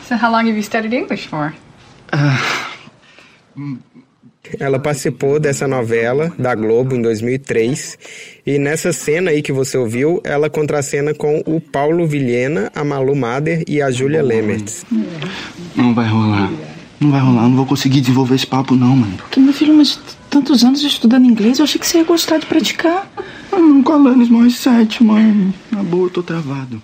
So 0.08 0.16
how 0.16 0.32
long 0.32 0.48
have 0.48 0.56
you 0.56 0.64
studied 0.64 0.96
English 0.96 1.28
for? 1.28 1.54
Ela 4.60 4.78
participou 4.78 5.40
dessa 5.40 5.68
novela 5.68 6.32
da 6.38 6.54
Globo 6.54 6.96
em 6.96 7.02
2003 7.02 7.98
e 8.46 8.60
nessa 8.60 8.92
cena 8.92 9.32
aí 9.32 9.42
que 9.42 9.54
você 9.54 9.78
ouviu, 9.78 10.22
ela 10.24 10.50
contracena 10.50 11.14
com 11.14 11.42
o 11.46 11.62
Paulo 11.62 12.06
Vilhena, 12.06 12.72
a 12.76 12.84
Malu 12.84 13.16
Mader 13.16 13.64
e 13.68 13.82
a 13.82 13.90
Júlia 13.90 14.22
Lemertz. 14.22 14.86
Não 15.76 15.94
vai 15.94 16.08
rolar. 16.08 16.52
Não 17.04 17.12
vai 17.12 17.20
rolar. 17.22 17.44
Não 17.44 17.56
vou 17.56 17.66
conseguir 17.66 18.02
desenvolver 18.02 18.36
esse 18.36 18.48
papo, 18.48 18.76
não, 18.76 18.96
mano. 18.96 19.18
Porque, 19.18 19.40
meu 19.40 19.54
filho, 19.54 19.74
mas 19.76 20.00
tantos 20.30 20.64
anos 20.64 20.82
estudando 20.84 21.26
inglês, 21.26 21.60
eu 21.60 21.66
achei 21.66 21.80
que 21.80 21.86
você 21.86 21.98
ia 22.00 22.04
gostar 22.04 22.38
de 22.40 22.46
praticar. 22.46 23.08
Não, 23.52 23.84
com 23.84 23.92
a 23.94 23.96
Alanis 23.96 24.30
Morissette, 24.30 25.04
mano. 25.04 25.54
Na 25.72 25.84
boa, 25.84 26.08
eu 26.08 26.10
tô 26.10 26.24
travado. 26.24 26.82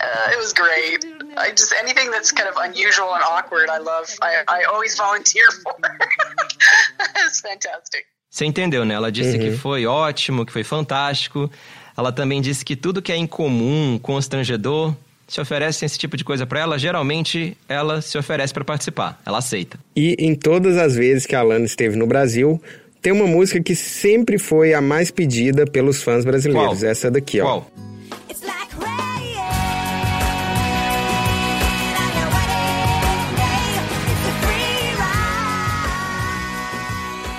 uh, 0.00 0.30
it 0.30 0.38
was 0.38 0.52
great 0.52 1.04
I 1.38 1.50
just 1.56 1.72
anything 1.72 2.10
that's 2.10 2.30
kind 2.30 2.48
of 2.48 2.56
unusual 2.58 3.14
and 3.14 3.22
awkward 3.24 3.68
I 3.70 3.78
love 3.78 4.06
I, 4.22 4.44
I 4.46 4.64
always 4.64 4.94
volunteer 4.96 5.46
for 5.62 5.74
it's 7.26 7.40
fantastic 7.40 8.04
Você 8.30 8.44
entendeu, 8.44 8.84
né? 8.84 8.92
Ela 8.94 9.10
disse 9.10 9.38
que 9.38 9.56
foi 9.56 9.86
ótimo, 9.86 10.44
que 10.44 10.52
foi 10.52 10.62
fantástico. 10.62 11.50
Ela 11.96 12.12
também 12.12 12.42
disse 12.42 12.62
que 12.66 12.76
tudo 12.76 13.00
que 13.00 13.10
é 13.10 13.16
incomum, 13.16 13.98
constrangedor, 14.02 14.94
se 15.26 15.40
oferece 15.40 15.84
esse 15.84 15.98
tipo 15.98 16.16
de 16.16 16.24
coisa 16.24 16.46
pra 16.46 16.60
ela, 16.60 16.78
geralmente 16.78 17.56
ela 17.68 18.00
se 18.00 18.16
oferece 18.16 18.54
pra 18.54 18.64
participar. 18.64 19.20
Ela 19.26 19.38
aceita. 19.38 19.78
E 19.94 20.16
em 20.18 20.34
todas 20.34 20.76
as 20.76 20.94
vezes 20.94 21.26
que 21.26 21.34
a 21.34 21.40
Alanis 21.40 21.70
esteve 21.70 21.96
no 21.96 22.06
Brasil, 22.06 22.60
tem 23.02 23.12
uma 23.12 23.26
música 23.26 23.62
que 23.62 23.74
sempre 23.74 24.38
foi 24.38 24.74
a 24.74 24.80
mais 24.80 25.10
pedida 25.10 25.66
pelos 25.66 26.02
fãs 26.02 26.24
brasileiros. 26.24 26.80
Qual? 26.80 26.90
Essa 26.90 27.10
daqui, 27.10 27.40
ó. 27.40 27.44
Qual? 27.44 27.70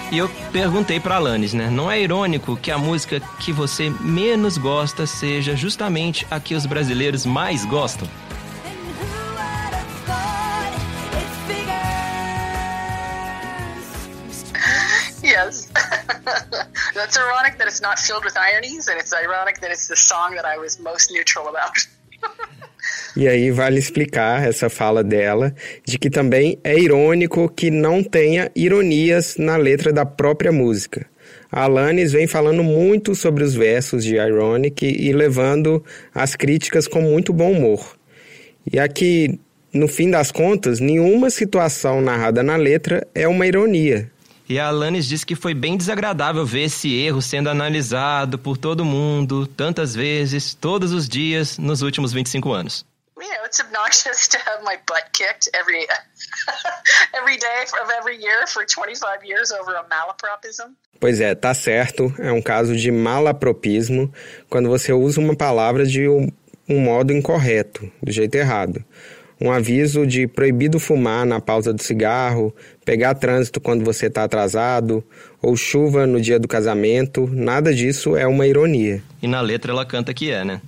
E 0.10 0.18
eu 0.18 0.30
perguntei 0.54 1.02
pra 1.02 1.16
Alanis, 1.16 1.54
né? 1.54 1.70
Não 1.70 1.92
é 1.92 2.00
irônico 2.00 2.56
que 2.56 2.72
a 2.72 2.78
música 2.78 3.20
que 3.40 3.52
você 3.52 3.90
menos 3.90 4.58
gosta 4.58 5.06
seja 5.06 5.54
justamente 5.54 6.26
a 6.32 6.40
que 6.40 6.56
os 6.56 6.66
brasileiros 6.66 7.26
mais 7.26 7.66
gostam? 7.66 8.08
Yes 15.22 15.68
that's 16.94 17.18
ironic 17.18 17.58
that 17.58 17.68
it's 17.68 17.82
not 17.82 18.00
filled 18.00 18.24
with 18.24 18.38
ironies 18.38 18.88
and 18.88 18.98
it's 18.98 19.14
ironic 19.14 19.60
that 19.60 19.72
it's 19.72 19.88
the 19.88 19.96
song 19.96 20.36
that 20.36 20.46
I 20.46 20.58
was 20.58 20.80
most 20.80 21.12
neutral 21.12 21.50
about 21.50 21.72
E 23.18 23.28
aí 23.28 23.50
vale 23.50 23.80
explicar 23.80 24.48
essa 24.48 24.70
fala 24.70 25.04
dela 25.04 25.52
de 25.84 25.98
que 25.98 26.08
também 26.08 26.60
é 26.64 26.78
irônico 26.80 27.50
que 27.50 27.72
não 27.72 28.04
tenha 28.04 28.52
ironias 28.56 29.38
na 29.40 29.58
letra 29.58 29.92
da 29.92 30.06
própria 30.06 30.52
música. 30.52 31.08
A 31.52 31.64
Alanis 31.64 32.12
vem 32.12 32.28
falando 32.28 32.64
muito 32.64 33.16
sobre 33.16 33.44
os 33.44 33.56
versos 33.56 34.04
de 34.04 34.18
Ironic 34.18 34.86
e 34.86 35.12
levando 35.14 35.84
as 36.14 36.36
críticas 36.36 36.88
com 36.88 37.02
muito 37.02 37.34
bom 37.34 37.54
humor. 37.54 37.98
E 38.72 38.78
aqui, 38.78 39.40
no 39.74 39.88
fim 39.88 40.12
das 40.12 40.32
contas, 40.32 40.80
nenhuma 40.80 41.32
situação 41.32 42.00
narrada 42.00 42.44
na 42.44 42.56
letra 42.56 43.04
é 43.16 43.28
uma 43.28 43.48
ironia. 43.48 44.12
E 44.48 44.60
a 44.60 44.68
Alanis 44.68 45.08
disse 45.08 45.26
que 45.26 45.34
foi 45.36 45.56
bem 45.56 45.76
desagradável 45.76 46.46
ver 46.46 46.66
esse 46.66 46.94
erro 46.94 47.20
sendo 47.20 47.50
analisado 47.50 48.38
por 48.38 48.58
todo 48.58 48.86
mundo, 48.86 49.48
tantas 49.48 49.96
vezes, 49.96 50.54
todos 50.54 50.94
os 50.94 51.10
dias, 51.10 51.58
nos 51.58 51.82
últimos 51.82 52.14
25 52.14 52.52
anos. 52.52 52.86
You 53.20 53.30
know, 53.30 53.46
it's 53.46 53.60
obnoxious 53.60 54.28
to 54.30 54.38
have 54.38 54.64
my 54.64 54.78
butt 54.88 55.12
kicked 55.14 55.50
every 55.54 55.86
every 57.14 57.38
day 57.38 57.66
of 57.82 57.90
every 57.98 58.18
year 58.18 58.46
for 58.48 58.66
25 58.66 59.26
years 59.26 59.52
over 59.52 59.76
a 59.76 59.84
malapropism. 59.84 60.76
Pois 61.00 61.22
é, 61.22 61.36
tá 61.36 61.54
certo, 61.54 62.14
é 62.20 62.32
um 62.32 62.42
caso 62.42 62.76
de 62.76 62.92
malapropismo 62.92 64.12
quando 64.50 64.68
você 64.68 64.92
usa 64.92 65.20
uma 65.20 65.36
palavra 65.36 65.86
de 65.86 66.08
um, 66.08 66.28
um 66.68 66.80
modo 66.80 67.14
incorreto, 67.14 67.92
do 68.02 68.12
jeito 68.12 68.36
errado. 68.36 68.84
Um 69.40 69.52
aviso 69.52 70.08
de 70.08 70.28
proibido 70.28 70.80
fumar 70.80 71.24
na 71.24 71.40
pausa 71.40 71.72
do 71.72 71.84
cigarro, 71.84 72.56
pegar 72.84 73.14
trânsito 73.14 73.62
quando 73.62 73.86
você 73.86 74.08
está 74.08 74.24
atrasado, 74.24 75.04
ou 75.40 75.56
chuva 75.56 76.08
no 76.08 76.20
dia 76.20 76.40
do 76.40 76.48
casamento, 76.48 77.30
nada 77.32 77.72
disso 77.72 78.18
é 78.18 78.26
uma 78.26 78.48
ironia. 78.48 79.04
E 79.22 79.28
na 79.28 79.40
letra 79.40 79.72
ela 79.72 79.86
canta 79.86 80.12
que 80.12 80.32
é, 80.32 80.44
né? 80.44 80.60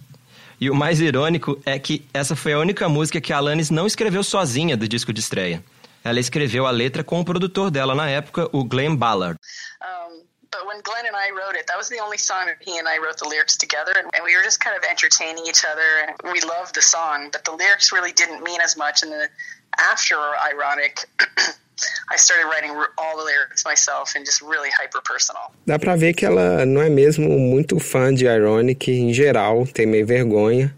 E 0.61 0.69
o 0.69 0.75
mais 0.75 0.99
irônico 0.99 1.61
é 1.65 1.79
que 1.79 2.05
essa 2.13 2.35
foi 2.35 2.51
a 2.51 2.59
única 2.59 2.89
música 2.89 3.21
que 3.21 3.31
a 3.31 3.37
Alanis 3.37 3.69
não 3.69 3.87
escreveu 3.87 4.23
sozinha 4.23 4.75
do 4.75 4.87
disco 4.87 5.13
de 5.13 5.21
estreia. 5.21 5.63
Ela 6.03 6.19
escreveu 6.19 6.65
a 6.65 6.71
letra 6.71 7.03
com 7.03 7.19
o 7.19 7.25
produtor 7.25 7.71
dela 7.71 7.95
na 7.95 8.09
época, 8.09 8.49
o 8.51 8.65
Glenn 8.65 8.95
Ballard. 8.95 9.39
Um, 9.81 10.23
but 10.51 10.65
when 10.67 10.81
Glenn 10.81 11.05
and 11.07 11.15
I 11.15 11.31
wrote 11.31 11.57
it, 11.57 11.65
that 11.67 11.77
was 11.77 11.87
the 11.87 12.01
only 12.01 12.17
song 12.17 12.47
that 12.47 12.57
he 12.59 12.77
and 12.77 12.87
I 12.87 12.97
wrote 12.97 13.17
the 13.17 13.27
lyrics 13.27 13.55
together, 13.55 13.93
and, 13.95 14.09
and 14.13 14.23
we 14.23 14.35
were 14.35 14.43
just 14.43 14.59
kind 14.59 14.75
of 14.75 14.83
entertaining 14.83 15.45
each 15.47 15.63
other, 15.63 16.03
and 16.03 16.33
we 16.33 16.41
loved 16.41 16.75
the 16.75 16.81
song, 16.81 17.29
but 17.31 17.45
the 17.45 17.51
lyrics 17.51 17.91
really 17.93 18.11
didn't 18.11 18.43
mean 18.43 18.59
as 18.59 18.75
much. 18.75 19.03
And 19.03 19.11
then 19.11 19.29
after 19.77 20.15
Ironic, 20.15 21.07
I 22.11 22.17
started 22.17 22.47
writing 22.47 22.71
all 22.97 23.17
the 23.17 23.23
lyrics 23.23 23.63
myself 23.65 24.15
and 24.15 24.25
just 24.25 24.41
really 24.41 24.69
hyper 24.69 25.01
personal. 25.01 25.51
Dá 25.65 25.77
pra 25.77 25.95
ver 25.95 26.13
que 26.13 26.25
ela 26.25 26.65
não 26.65 26.81
é 26.81 26.89
mesmo 26.89 27.29
muito 27.29 27.79
fã 27.79 28.13
de 28.13 28.25
Ironic 28.25 28.91
em 28.91 29.13
geral, 29.13 29.65
tem 29.67 29.85
meio 29.85 30.05
vergonha. 30.05 30.75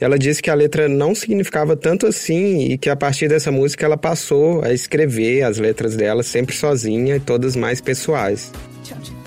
Ela 0.00 0.18
disse 0.18 0.42
que 0.42 0.50
a 0.50 0.54
letra 0.54 0.88
não 0.88 1.14
significava 1.14 1.76
tanto 1.76 2.08
assim 2.08 2.72
e 2.72 2.76
que 2.76 2.90
a 2.90 2.96
partir 2.96 3.28
dessa 3.28 3.52
música 3.52 3.84
ela 3.84 3.96
passou 3.96 4.64
a 4.64 4.72
escrever 4.72 5.42
as 5.44 5.58
letras 5.58 5.94
dela 5.94 6.24
sempre 6.24 6.56
sozinha 6.56 7.16
e 7.16 7.20
todas 7.20 7.54
mais 7.54 7.80
pessoais. 7.80 8.50
Don't 8.88 9.08
you 9.08 9.21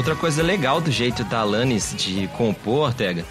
Outra 0.00 0.16
coisa 0.16 0.42
legal 0.42 0.80
do 0.80 0.90
jeito 0.90 1.22
da 1.24 1.40
Alanis 1.40 1.94
de 1.94 2.26
compor, 2.28 2.86
Ortega, 2.86 3.22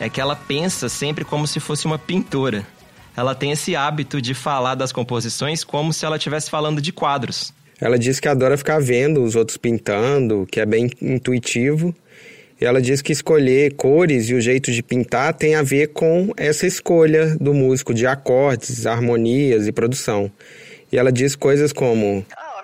é 0.00 0.08
que 0.08 0.18
ela 0.18 0.34
pensa 0.34 0.88
sempre 0.88 1.22
como 1.22 1.46
se 1.46 1.60
fosse 1.60 1.84
uma 1.84 1.98
pintora. 1.98 2.66
Ela 3.14 3.34
tem 3.34 3.52
esse 3.52 3.76
hábito 3.76 4.22
de 4.22 4.32
falar 4.32 4.74
das 4.74 4.90
composições 4.90 5.62
como 5.62 5.92
se 5.92 6.06
ela 6.06 6.16
estivesse 6.16 6.48
falando 6.48 6.80
de 6.80 6.92
quadros. 6.92 7.52
Ela 7.78 7.98
diz 7.98 8.20
que 8.20 8.26
adora 8.26 8.56
ficar 8.56 8.80
vendo 8.80 9.22
os 9.22 9.36
outros 9.36 9.58
pintando, 9.58 10.48
que 10.50 10.60
é 10.60 10.64
bem 10.64 10.88
intuitivo. 10.98 11.94
E 12.58 12.64
ela 12.64 12.80
diz 12.80 13.02
que 13.02 13.12
escolher 13.12 13.74
cores 13.74 14.30
e 14.30 14.32
o 14.32 14.40
jeito 14.40 14.72
de 14.72 14.82
pintar 14.82 15.34
tem 15.34 15.54
a 15.54 15.62
ver 15.62 15.88
com 15.88 16.32
essa 16.38 16.66
escolha 16.66 17.36
do 17.36 17.52
músico 17.52 17.92
de 17.92 18.06
acordes, 18.06 18.86
harmonias 18.86 19.66
e 19.66 19.72
produção. 19.72 20.32
E 20.90 20.96
ela 20.96 21.12
diz 21.12 21.36
coisas 21.36 21.70
como: 21.70 22.24
Oh, 22.32 22.62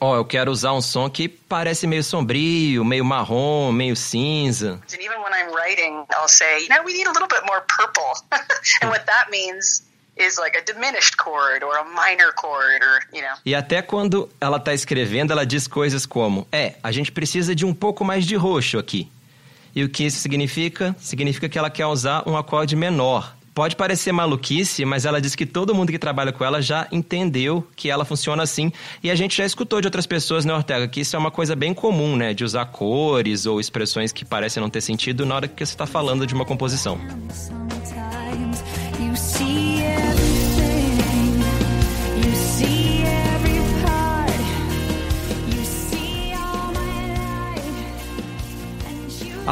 Ó, 0.00 0.16
eu 0.16 0.24
quero 0.24 0.50
usar 0.50 0.72
um 0.72 0.80
som 0.80 1.10
que 1.10 1.28
parece 1.28 1.86
meio 1.86 2.04
sombrio, 2.04 2.84
meio 2.84 3.04
marrom, 3.04 3.72
meio 3.72 3.96
cinza. 3.96 4.80
And 4.92 5.00
even 5.00 5.20
when 5.20 5.32
I'm 5.32 5.52
writing, 5.52 6.04
I'll 6.10 6.28
say, 6.28 6.62
you 6.62 6.68
know, 6.68 6.84
we 6.84 6.92
need 6.92 7.06
a 7.06 7.12
little 7.12 7.28
bit 7.28 7.44
more 7.46 7.62
purple. 7.66 8.12
and 8.82 8.90
what 8.90 9.04
that 9.06 9.28
means 9.30 9.82
is 10.16 10.38
like 10.38 10.56
a 10.56 10.62
diminished 10.64 11.16
chord 11.16 11.64
or 11.64 11.76
a 11.78 11.84
minor 11.84 12.32
chord 12.40 12.82
or, 12.82 13.00
you 13.12 13.22
know. 13.22 13.34
E 13.44 13.54
até 13.54 13.82
quando 13.82 14.30
ela 14.40 14.60
tá 14.60 14.72
escrevendo, 14.72 15.32
ela 15.32 15.44
diz 15.44 15.66
coisas 15.66 16.06
como: 16.06 16.46
É, 16.52 16.74
a 16.82 16.92
gente 16.92 17.10
precisa 17.10 17.54
de 17.54 17.64
um 17.64 17.74
pouco 17.74 18.04
mais 18.04 18.24
de 18.24 18.36
roxo 18.36 18.78
aqui. 18.78 19.10
E 19.74 19.82
o 19.82 19.88
que 19.88 20.04
isso 20.04 20.18
significa? 20.18 20.94
Significa 20.98 21.48
que 21.48 21.58
ela 21.58 21.70
quer 21.70 21.86
usar 21.86 22.28
um 22.28 22.36
acorde 22.36 22.76
menor. 22.76 23.34
Pode 23.54 23.76
parecer 23.76 24.12
maluquice, 24.12 24.84
mas 24.84 25.04
ela 25.04 25.20
diz 25.20 25.34
que 25.34 25.44
todo 25.44 25.74
mundo 25.74 25.92
que 25.92 25.98
trabalha 25.98 26.32
com 26.32 26.42
ela 26.42 26.62
já 26.62 26.88
entendeu 26.90 27.66
que 27.76 27.90
ela 27.90 28.04
funciona 28.04 28.42
assim. 28.42 28.72
E 29.02 29.10
a 29.10 29.14
gente 29.14 29.36
já 29.36 29.44
escutou 29.44 29.80
de 29.80 29.86
outras 29.86 30.06
pessoas, 30.06 30.46
né, 30.46 30.54
Ortega, 30.54 30.88
que 30.88 31.00
isso 31.00 31.14
é 31.14 31.18
uma 31.18 31.30
coisa 31.30 31.54
bem 31.54 31.74
comum, 31.74 32.16
né? 32.16 32.32
De 32.32 32.44
usar 32.44 32.64
cores 32.66 33.44
ou 33.44 33.60
expressões 33.60 34.10
que 34.10 34.24
parecem 34.24 34.62
não 34.62 34.70
ter 34.70 34.80
sentido 34.80 35.26
na 35.26 35.34
hora 35.34 35.48
que 35.48 35.64
você 35.64 35.72
está 35.72 35.84
falando 35.86 36.26
de 36.26 36.32
uma 36.34 36.46
composição. 36.46 36.98
Sometimes 37.30 38.62
you 38.98 39.14
see 39.16 39.82
everything, 39.82 40.31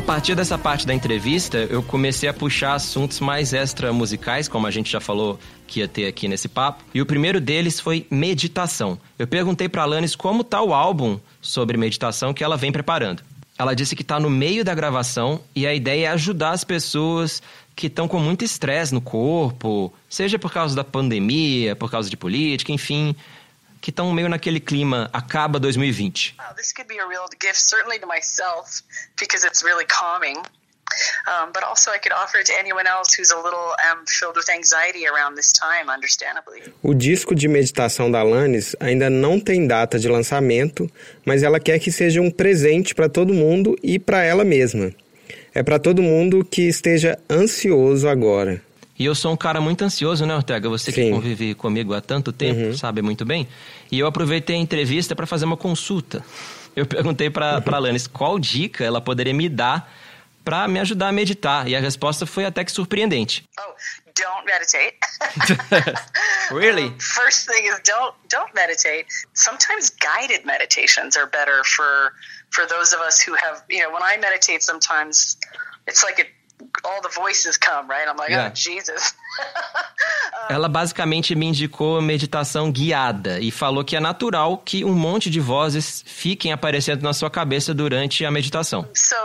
A 0.01 0.03
partir 0.03 0.35
dessa 0.35 0.57
parte 0.57 0.87
da 0.87 0.95
entrevista, 0.95 1.59
eu 1.69 1.83
comecei 1.83 2.27
a 2.27 2.33
puxar 2.33 2.73
assuntos 2.73 3.21
mais 3.21 3.53
extra 3.53 3.93
musicais, 3.93 4.49
como 4.49 4.67
a 4.67 4.71
gente 4.71 4.91
já 4.91 4.99
falou 4.99 5.39
que 5.67 5.81
ia 5.81 5.87
ter 5.87 6.07
aqui 6.07 6.27
nesse 6.27 6.49
papo. 6.49 6.83
E 6.95 7.03
o 7.03 7.07
primeiro 7.07 7.39
deles 7.39 7.79
foi 7.79 8.07
meditação. 8.11 8.99
Eu 9.19 9.27
perguntei 9.27 9.69
pra 9.69 9.83
Alanis 9.83 10.17
como 10.17 10.43
tá 10.43 10.63
o 10.63 10.73
álbum 10.73 11.21
sobre 11.39 11.77
meditação 11.77 12.33
que 12.33 12.43
ela 12.43 12.57
vem 12.57 12.73
preparando. 12.73 13.23
Ela 13.59 13.75
disse 13.75 13.95
que 13.95 14.03
tá 14.03 14.19
no 14.19 14.31
meio 14.31 14.65
da 14.65 14.75
gravação 14.75 15.43
e 15.55 15.67
a 15.67 15.75
ideia 15.75 16.07
é 16.07 16.11
ajudar 16.13 16.53
as 16.53 16.65
pessoas 16.65 17.43
que 17.77 17.89
estão 17.89 18.09
com 18.09 18.19
muito 18.19 18.43
estresse 18.43 18.95
no 18.95 19.03
corpo, 19.03 19.93
seja 20.09 20.39
por 20.39 20.51
causa 20.51 20.75
da 20.75 20.83
pandemia, 20.83 21.77
por 21.77 21.91
causa 21.91 22.09
de 22.09 22.17
política, 22.17 22.73
enfim, 22.73 23.15
que 23.81 23.91
estão 23.91 24.13
meio 24.13 24.29
naquele 24.29 24.61
clima 24.61 25.09
acaba 25.13 25.59
2020. 25.59 26.37
Wow, 26.39 26.55
this 26.55 26.73
could 26.73 26.89
be 26.89 27.01
a 27.01 27.07
real 27.07 27.27
gift, 27.41 27.61
certainly 27.61 27.99
to 27.99 28.07
myself, 28.07 28.83
because 29.19 29.47
it's 29.47 29.63
really 29.65 29.87
calming. 29.87 30.37
Um, 31.27 31.53
but 31.53 31.63
also, 31.63 31.93
I 31.93 31.99
could 31.99 32.13
offer 32.13 32.39
it 32.41 32.47
to 32.47 32.59
anyone 32.59 32.87
else 32.87 33.15
who's 33.15 33.31
a 33.31 33.37
little 33.37 33.75
um, 33.91 34.05
filled 34.07 34.37
with 34.37 34.51
anxiety 34.51 35.07
around 35.07 35.37
this 35.37 35.53
time, 35.53 35.89
understandably. 35.89 36.63
O 36.83 36.95
disco 36.95 37.35
de 37.35 37.47
meditação 37.47 38.11
da 38.11 38.21
Alanis 38.21 38.75
ainda 38.81 39.09
não 39.09 39.39
tem 39.39 39.67
data 39.67 39.99
de 39.99 40.09
lançamento, 40.09 40.91
mas 41.25 41.43
ela 41.43 41.61
quer 41.61 41.79
que 41.79 41.93
seja 41.93 42.21
um 42.21 42.31
presente 42.31 42.95
para 42.95 43.09
todo 43.09 43.33
mundo 43.33 43.79
e 43.83 43.99
para 43.99 44.25
ela 44.25 44.45
mesma. 44.45 44.93
É 45.55 45.63
para 45.63 45.79
todo 45.79 46.03
mundo 46.03 46.45
que 46.45 46.63
esteja 46.63 47.19
ansioso 47.31 48.09
agora. 48.09 48.61
E 49.01 49.07
eu 49.07 49.15
sou 49.15 49.33
um 49.33 49.37
cara 49.37 49.63
muito 49.63 49.83
ansioso, 49.83 50.27
né, 50.27 50.37
Ortega? 50.37 50.69
Você 50.69 50.93
que 50.93 51.03
Sim. 51.03 51.11
convive 51.11 51.55
comigo 51.55 51.95
há 51.95 52.03
tanto 52.03 52.35
tempo, 52.35 52.77
sabe 52.77 53.01
muito 53.01 53.25
bem. 53.25 53.49
E 53.91 53.99
eu 53.99 54.07
aproveitei 54.07 54.57
a 54.57 54.59
entrevista 54.59 55.17
para 55.17 55.27
fazer 55.27 55.47
uma 55.47 55.57
consulta. 55.57 56.23
Eu 56.77 56.87
perguntei 56.87 57.29
para 57.29 57.61
para 57.61 57.79
Alanis 57.79 58.07
qual 58.07 58.39
dica 58.39 58.85
ela 58.85 59.01
poderia 59.01 59.35
me 59.35 59.49
dar 59.49 59.93
para 60.45 60.69
me 60.69 60.79
ajudar 60.79 61.09
a 61.09 61.13
meditar. 61.13 61.67
E 61.67 61.75
a 61.75 61.81
resposta 61.81 62.25
foi 62.27 62.45
até 62.45 62.65
que 62.65 62.71
surpreendente. 62.71 63.45
Oh, 63.59 63.75
don't 64.15 64.47
meditate. 64.47 64.97
Really? 66.53 66.85
Um, 66.85 66.99
first 67.01 67.49
thing 67.49 67.67
is 67.67 67.81
don't 67.83 68.15
don't 68.29 68.55
meditate. 68.55 69.07
Sometimes 69.35 69.91
guided 69.91 70.47
meditations 70.47 71.17
are 71.17 71.27
better 71.27 71.65
for 71.65 72.13
for 72.51 72.67
those 72.69 72.95
of 72.95 73.01
us 73.01 73.21
who 73.21 73.35
have 73.35 73.65
you 73.69 73.83
know 73.83 73.91
when 73.93 74.03
I 74.03 74.17
meditate 74.19 74.63
sometimes 74.63 75.37
it's 75.89 76.05
like 76.05 76.21
it 76.21 76.29
all 76.85 77.01
the 77.03 77.15
voices 77.15 77.57
come 77.57 77.89
right. 77.89 78.09
I'm 78.09 78.17
like 78.17 78.31
Yeah. 78.31 78.51
oh 78.51 78.55
Jesus. 78.55 79.15
Ela 80.49 80.69
basicamente 80.69 81.35
me 81.35 81.47
indicou 81.47 82.01
meditação 82.03 82.73
guiada 82.73 83.39
e 83.39 83.51
falou 83.51 83.85
que 83.85 83.95
é 83.95 84.01
natural 84.01 84.59
que 84.59 84.85
um 84.85 84.95
monte 84.95 85.31
de 85.31 85.39
vozes 85.39 86.03
fiquem 86.05 86.53
aparecendo 86.53 87.03
na 87.03 87.13
sua 87.13 87.31
cabeça 87.31 87.73
durante 87.73 88.25
a 88.25 88.31
meditação. 88.31 88.89
So 88.95 89.17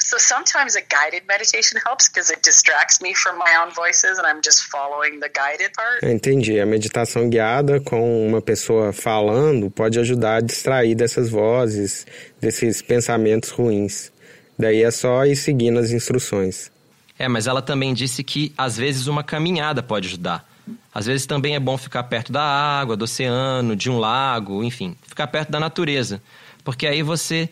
so 0.00 0.18
sometimes 0.18 0.76
a 0.76 0.80
guided 0.80 1.24
meditation 1.26 1.78
helps 1.86 2.08
because 2.08 2.30
it 2.32 2.42
distracts 2.42 3.00
me 3.00 3.14
from 3.14 3.38
my 3.38 3.56
own 3.62 3.72
voices 3.72 4.18
and 4.18 4.26
I'm 4.26 4.40
just 4.44 4.64
following 4.70 5.20
the 5.20 5.28
guided 5.28 5.72
part. 5.74 6.02
Eu 6.02 6.10
entendi. 6.10 6.60
A 6.60 6.66
meditação 6.66 7.28
guiada 7.28 7.80
com 7.80 8.26
uma 8.26 8.42
pessoa 8.42 8.92
falando 8.92 9.70
pode 9.70 9.98
ajudar 9.98 10.36
a 10.36 10.40
distrair 10.40 10.94
dessas 10.94 11.30
vozes, 11.30 12.06
desses 12.40 12.82
pensamentos 12.82 13.50
ruins. 13.50 14.12
Daí 14.58 14.82
é 14.82 14.90
só 14.90 15.24
ir 15.24 15.36
seguindo 15.36 15.78
as 15.78 15.90
instruções. 15.90 16.70
É, 17.18 17.28
mas 17.28 17.46
ela 17.46 17.62
também 17.62 17.94
disse 17.94 18.24
que 18.24 18.52
às 18.56 18.76
vezes 18.76 19.06
uma 19.06 19.22
caminhada 19.22 19.82
pode 19.82 20.08
ajudar. 20.08 20.44
Às 20.92 21.06
vezes 21.06 21.26
também 21.26 21.54
é 21.54 21.60
bom 21.60 21.76
ficar 21.76 22.04
perto 22.04 22.32
da 22.32 22.42
água, 22.42 22.96
do 22.96 23.04
oceano, 23.04 23.76
de 23.76 23.90
um 23.90 23.98
lago, 23.98 24.64
enfim, 24.64 24.96
ficar 25.06 25.26
perto 25.26 25.50
da 25.50 25.60
natureza. 25.60 26.22
Porque 26.64 26.86
aí 26.86 27.02
você 27.02 27.48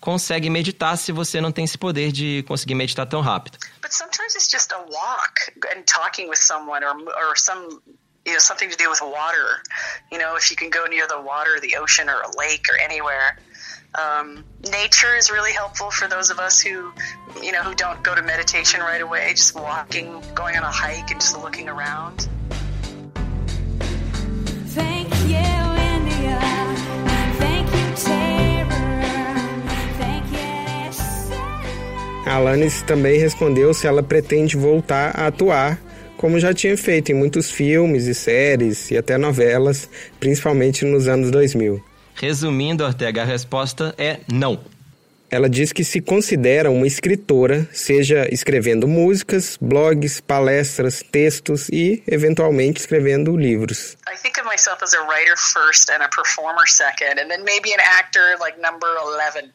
consegue 0.00 0.48
meditar 0.50 0.96
se 0.96 1.12
você 1.12 1.40
não 1.40 1.52
tem 1.52 1.64
esse 1.64 1.78
poder 1.78 2.12
de 2.12 2.44
conseguir 2.46 2.74
meditar 2.74 3.06
tão 3.06 3.20
rápido. 3.20 3.58
But 3.82 3.92
sometimes 3.92 4.34
it's 4.34 4.50
just 4.50 4.72
a 4.72 4.78
walk 4.78 5.52
and 5.74 5.82
talking 5.84 6.28
with 6.28 6.38
someone 6.38 6.84
or 6.84 6.94
or 7.28 7.36
some 7.36 7.80
you 8.24 8.32
know 8.32 8.40
something 8.40 8.68
to 8.68 8.76
do 8.76 8.90
with 8.90 9.00
water. 9.00 9.62
You 10.10 10.18
know, 10.18 10.36
if 10.36 10.50
you 10.50 10.56
can 10.56 10.70
go 10.70 10.86
near 10.88 11.06
the 11.06 11.20
water, 11.20 11.60
the 11.60 11.76
ocean 11.78 12.08
or 12.08 12.20
a 12.22 12.30
lake 12.38 12.64
or 12.68 12.76
anywhere. 12.78 13.38
Um, 13.94 14.44
nature 14.70 15.16
is 15.16 15.30
really 15.30 15.52
helpful 15.52 15.90
for 15.90 16.08
those 16.08 16.30
of 16.30 16.38
us 16.38 16.60
who, 16.60 16.92
you 17.42 17.52
know, 17.52 17.62
who 17.62 17.74
don't 17.74 18.02
go 18.04 18.14
to 18.14 18.22
meditation 18.22 18.80
right 18.80 19.00
away. 19.00 19.30
Just 19.30 19.54
walking, 19.54 20.22
going 20.34 20.56
on 20.56 20.62
a 20.62 20.70
hike, 20.70 21.10
and 21.10 21.20
just 21.20 21.36
looking 21.38 21.68
around. 21.68 22.28
Thank 24.76 25.08
you, 25.26 25.36
India. 25.36 26.38
Thank 27.38 27.66
you, 27.74 27.94
terror. 27.96 28.70
Thank 29.98 30.30
you, 30.32 30.38
Alanis 32.30 32.82
também 32.82 33.18
respondeu 33.18 33.72
se 33.72 33.86
ela 33.86 34.02
pretende 34.02 34.56
voltar 34.56 35.18
a 35.18 35.28
atuar, 35.28 35.80
como 36.18 36.38
já 36.38 36.52
tinha 36.52 36.76
feito 36.76 37.10
em 37.10 37.14
muitos 37.14 37.50
filmes 37.50 38.06
e 38.06 38.14
séries 38.14 38.90
e 38.90 38.98
até 38.98 39.16
novelas, 39.16 39.88
principalmente 40.20 40.84
nos 40.84 41.08
anos 41.08 41.30
2000. 41.30 41.87
Resumindo, 42.20 42.84
Ortega, 42.84 43.22
a 43.22 43.24
resposta 43.24 43.94
é 43.96 44.18
não. 44.30 44.60
Ela 45.30 45.48
diz 45.48 45.72
que 45.72 45.84
se 45.84 46.00
considera 46.00 46.68
uma 46.68 46.86
escritora, 46.86 47.68
seja 47.72 48.26
escrevendo 48.32 48.88
músicas, 48.88 49.56
blogs, 49.60 50.20
palestras, 50.20 51.00
textos 51.12 51.68
e, 51.68 52.02
eventualmente, 52.08 52.80
escrevendo 52.80 53.36
livros. 53.36 53.96
I 54.12 54.16
think 54.20 54.40
of 54.40 54.48
myself 54.48 54.82
as 54.82 54.94
a 54.94 55.02
writer 55.02 55.36
first 55.36 55.90
and 55.90 56.02
a 56.02 56.08
performer 56.08 56.66
second, 56.66 57.20
and 57.20 57.28
then 57.28 57.44
maybe 57.44 57.72
an 57.72 57.80
actor 57.80 58.36
like 58.40 58.58
number 58.60 58.88
11. 59.22 59.52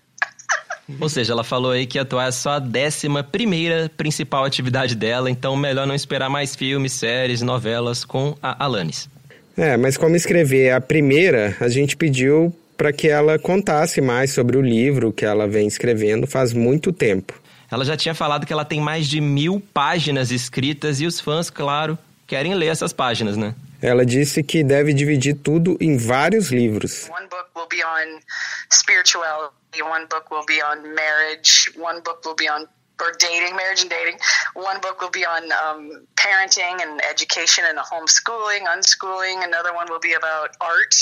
Ou 1.01 1.09
seja, 1.09 1.33
ela 1.33 1.43
falou 1.43 1.71
aí 1.71 1.85
que 1.85 1.99
atuar 1.99 2.29
é 2.29 2.31
só 2.31 2.51
a 2.51 2.59
décima 2.59 3.23
primeira 3.23 3.91
principal 3.97 4.45
atividade 4.45 4.95
dela, 4.95 5.29
então 5.29 5.55
melhor 5.57 5.85
não 5.85 5.95
esperar 5.95 6.29
mais 6.29 6.55
filmes, 6.55 6.93
séries, 6.93 7.41
novelas 7.41 8.05
com 8.05 8.37
a 8.41 8.63
Alanis. 8.63 9.09
É, 9.57 9.77
mas 9.77 9.97
como 9.97 10.15
escrever 10.15 10.71
a 10.71 10.81
primeira, 10.81 11.55
a 11.59 11.67
gente 11.67 11.95
pediu 11.95 12.53
para 12.75 12.91
que 12.91 13.07
ela 13.07 13.37
contasse 13.37 14.01
mais 14.01 14.31
sobre 14.31 14.57
o 14.57 14.61
livro 14.61 15.13
que 15.13 15.25
ela 15.25 15.47
vem 15.47 15.67
escrevendo 15.67 16.25
faz 16.25 16.53
muito 16.53 16.91
tempo. 16.91 17.33
Ela 17.71 17.85
já 17.85 17.95
tinha 17.95 18.13
falado 18.13 18.45
que 18.45 18.53
ela 18.53 18.65
tem 18.65 18.79
mais 18.79 19.07
de 19.07 19.21
mil 19.21 19.61
páginas 19.73 20.31
escritas 20.31 21.01
e 21.01 21.05
os 21.05 21.19
fãs, 21.19 21.49
claro, 21.49 21.97
querem 22.27 22.53
ler 22.55 22.67
essas 22.67 22.93
páginas, 22.93 23.37
né? 23.37 23.55
Ela 23.81 24.05
disse 24.05 24.41
que 24.41 24.63
deve 24.63 24.93
dividir 24.93 25.35
tudo 25.35 25.77
em 25.79 25.97
vários 25.97 26.51
livros. 26.51 27.09
One 27.09 27.27
book 27.27 27.49
will 27.55 27.67
be 27.67 27.83
on 27.83 28.19
spirituality, 28.71 29.81
one 29.81 30.05
book 30.09 30.25
will 30.31 30.45
be 30.45 30.61
on 30.63 30.93
marriage, 30.95 31.71
one 31.77 32.01
book 32.01 32.25
will 32.25 32.35
be 32.35 32.49
on 32.49 32.65
or 33.01 33.13
dating, 33.19 33.55
marriage 33.55 33.81
and 33.81 33.89
dating. 33.89 34.17
One 34.53 34.79
book 34.81 35.01
will 35.01 35.09
be 35.09 35.25
on 35.25 35.51
um, 35.51 36.07
parenting 36.15 36.81
and 36.81 37.01
education 37.09 37.65
and 37.67 37.77
homeschooling, 37.77 38.65
unschooling. 38.67 39.43
Another 39.43 39.73
one 39.73 39.87
will 39.89 39.99
be 39.99 40.13
about 40.13 40.55
art. 40.61 40.95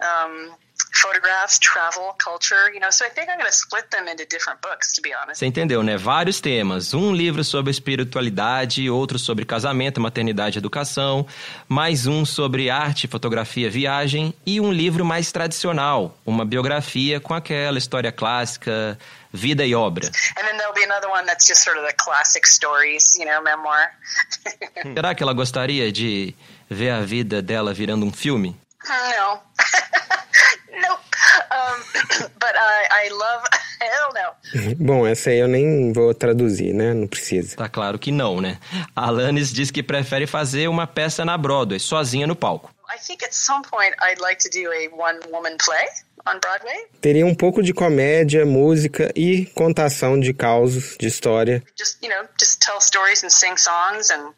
um, 0.00 0.50
photographs, 0.92 1.58
travel, 1.58 2.14
culture. 2.18 2.70
You 2.72 2.80
know, 2.80 2.90
so 2.90 3.04
I 3.04 3.10
think 3.10 3.28
I'm 3.28 3.38
going 3.38 3.50
to 3.50 3.56
split 3.56 3.90
them 3.90 4.08
into 4.08 4.24
different 4.26 4.60
books, 4.60 4.92
to 4.94 5.02
be 5.02 5.12
honest. 5.14 5.38
Você 5.40 5.46
entendeu, 5.46 5.82
né? 5.82 5.96
Vários 5.96 6.40
temas. 6.40 6.94
Um 6.94 7.12
livro 7.14 7.42
sobre 7.42 7.70
espiritualidade, 7.70 8.88
outro 8.90 9.18
sobre 9.18 9.44
casamento, 9.44 10.00
maternidade 10.00 10.58
e 10.58 10.60
educação, 10.60 11.26
mais 11.68 12.06
um 12.06 12.24
sobre 12.24 12.70
arte, 12.70 13.08
fotografia, 13.08 13.70
viagem 13.70 14.34
e 14.44 14.60
um 14.60 14.72
livro 14.72 15.04
mais 15.04 15.32
tradicional, 15.32 16.16
uma 16.24 16.44
biografia 16.44 17.20
com 17.20 17.34
aquela 17.34 17.78
história 17.78 18.12
clássica, 18.12 18.98
vida 19.32 19.64
e 19.64 19.74
obra. 19.74 20.06
And 20.06 20.44
then 20.44 20.56
there'll 20.58 20.74
be 20.74 20.84
another 20.84 21.08
one 21.08 21.26
that's 21.26 21.46
just 21.46 21.62
sort 21.64 21.78
of 21.78 21.86
the 21.86 21.94
classic 21.94 22.46
stories, 22.46 23.14
you 23.16 23.24
know, 23.24 23.42
memoir. 23.42 23.90
Será 24.94 25.14
que 25.14 25.22
ela 25.22 25.32
gostaria 25.32 25.90
de 25.90 26.34
ver 26.68 26.90
a 26.90 27.00
vida 27.00 27.40
dela 27.40 27.72
virando 27.72 28.04
um 28.04 28.12
filme? 28.12 28.56
no. 28.88 29.40
nope. 30.80 30.82
Um, 30.82 30.82
but 30.82 30.82
I, 30.82 30.82
I 30.82 30.82
love, 30.82 30.82
hell 30.82 30.82
no. 30.82 30.98
Bom, 34.78 35.06
essa 35.06 35.30
aí 35.30 35.38
eu 35.38 35.48
nem 35.48 35.92
vou 35.92 36.14
traduzir, 36.14 36.72
né? 36.72 36.92
Não 36.92 37.06
precisa. 37.06 37.56
Tá 37.56 37.68
claro 37.68 37.98
que 37.98 38.10
não, 38.10 38.40
né? 38.40 38.58
A 38.94 39.08
Alanis 39.08 39.52
diz 39.52 39.70
que 39.70 39.82
prefere 39.82 40.26
fazer 40.26 40.68
uma 40.68 40.86
peça 40.86 41.24
na 41.24 41.36
Broadway, 41.38 41.80
sozinha 41.80 42.26
no 42.26 42.36
palco. 42.36 42.70
I 42.94 42.98
think 42.98 43.24
at 43.24 43.32
some 43.32 43.62
point 43.62 43.94
I'd 44.02 44.20
like 44.20 44.38
to 44.42 44.50
do 44.50 44.70
a 44.70 44.88
one 44.94 45.18
woman 45.30 45.56
play 45.64 45.86
on 46.26 46.38
Broadway. 46.40 46.86
Teria 47.00 47.24
um 47.24 47.34
pouco 47.34 47.62
de 47.62 47.72
comédia, 47.72 48.44
música 48.44 49.10
e 49.16 49.46
contação 49.54 50.20
de 50.20 50.34
causos, 50.34 50.96
de 50.98 51.06
história. 51.06 51.62
Just, 51.78 51.96
you 52.02 52.10
know, 52.10 52.28
just 52.38 52.60
tell 52.60 52.80
stories 52.80 53.24
and 53.24 53.30
sing 53.30 53.56
songs 53.56 54.10
and 54.10 54.34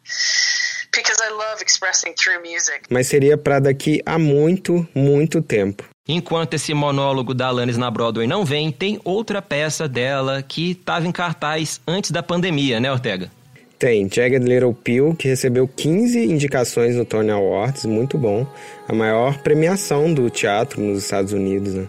because 0.92 1.20
I 1.20 1.30
love 1.30 1.61
expressing 1.61 2.14
through 2.14 2.40
music. 2.42 2.83
Mas 2.88 3.09
seria 3.09 3.37
para 3.37 3.59
daqui 3.59 4.00
a 4.07 4.18
muito, 4.18 4.87
muito 4.94 5.42
tempo. 5.42 5.93
Enquanto 6.06 6.52
esse 6.52 6.74
monólogo 6.74 7.32
da 7.32 7.46
Alanis 7.46 7.78
na 7.78 7.90
Broadway 7.90 8.26
não 8.26 8.44
vem, 8.44 8.70
tem 8.70 9.00
outra 9.04 9.40
peça 9.40 9.88
dela 9.88 10.42
que 10.42 10.72
estava 10.72 11.06
em 11.06 11.12
cartaz 11.12 11.80
antes 11.86 12.10
da 12.10 12.22
pandemia, 12.22 12.78
né, 12.78 12.92
Ortega? 12.92 13.30
Tem 13.78 14.06
Jagged 14.10 14.46
Little 14.46 14.74
Pill, 14.74 15.14
que 15.14 15.28
recebeu 15.28 15.66
15 15.66 16.22
indicações 16.22 16.94
no 16.94 17.06
Tony 17.06 17.30
Awards, 17.30 17.86
muito 17.86 18.18
bom. 18.18 18.46
A 18.86 18.92
maior 18.92 19.38
premiação 19.38 20.12
do 20.12 20.28
teatro 20.28 20.82
nos 20.82 21.04
Estados 21.04 21.32
Unidos, 21.32 21.72
né? 21.72 21.88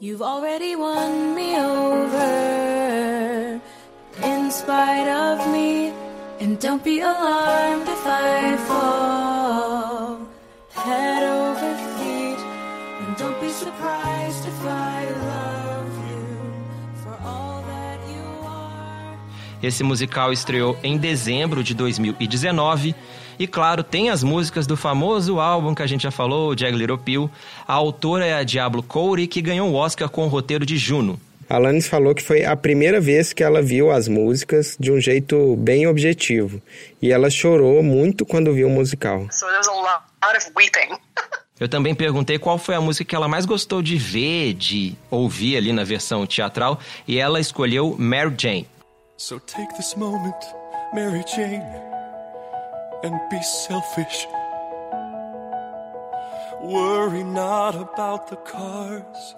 You've 0.00 0.24
already 0.24 0.74
won 0.74 1.36
me 1.36 1.54
over 1.60 3.60
in 4.24 4.50
spite 4.50 5.08
of 5.08 5.48
me. 5.50 5.92
And 6.40 6.58
don't 6.58 6.82
be 6.82 7.02
alarmed 7.02 7.86
if 7.86 8.06
I 8.06 8.56
fall 8.66 10.18
head 10.74 11.19
Esse 19.62 19.82
musical 19.82 20.32
estreou 20.32 20.78
em 20.82 20.96
dezembro 20.96 21.62
de 21.62 21.74
2019 21.74 22.94
e, 23.38 23.46
claro, 23.46 23.82
tem 23.82 24.08
as 24.08 24.22
músicas 24.22 24.66
do 24.66 24.76
famoso 24.76 25.38
álbum 25.38 25.74
que 25.74 25.82
a 25.82 25.86
gente 25.86 26.02
já 26.02 26.10
falou, 26.10 26.56
Jagged 26.56 26.78
Little 26.78 26.98
Pill. 26.98 27.30
A 27.66 27.74
autora 27.74 28.26
é 28.26 28.34
a 28.34 28.42
Diablo 28.42 28.82
Cody, 28.82 29.26
que 29.26 29.42
ganhou 29.42 29.70
o 29.70 29.74
Oscar 29.74 30.08
com 30.08 30.24
o 30.24 30.28
roteiro 30.28 30.64
de 30.64 30.78
Juno. 30.78 31.20
Alanis 31.48 31.88
falou 31.88 32.14
que 32.14 32.22
foi 32.22 32.44
a 32.44 32.54
primeira 32.54 33.00
vez 33.00 33.32
que 33.32 33.42
ela 33.42 33.60
viu 33.60 33.90
as 33.90 34.06
músicas 34.08 34.76
de 34.78 34.92
um 34.92 35.00
jeito 35.00 35.56
bem 35.56 35.86
objetivo. 35.86 36.62
E 37.02 37.10
ela 37.10 37.28
chorou 37.28 37.82
muito 37.82 38.24
quando 38.24 38.54
viu 38.54 38.68
o 38.68 38.70
musical. 38.70 39.26
So 39.30 39.46
Eu 41.60 41.68
também 41.68 41.94
perguntei 41.94 42.38
qual 42.38 42.56
foi 42.56 42.74
a 42.74 42.80
música 42.80 43.04
que 43.04 43.14
ela 43.14 43.28
mais 43.28 43.44
gostou 43.44 43.82
de 43.82 43.98
ver, 43.98 44.54
de 44.54 44.94
ouvir 45.10 45.58
ali 45.58 45.74
na 45.74 45.84
versão 45.84 46.26
teatral, 46.26 46.80
e 47.06 47.18
ela 47.18 47.38
escolheu 47.38 47.94
Mary 47.98 48.34
Jane. 48.36 48.66
So 49.18 49.38
take 49.38 49.74
this 49.74 49.94
moment, 49.94 50.34
Mary 50.94 51.22
Jane, 51.26 51.62
and 53.04 53.20
be 53.28 53.42
selfish. 53.42 54.26
Worry 56.62 57.24
not 57.24 57.76
about 57.76 58.30
the 58.30 58.36
cars. 58.36 59.36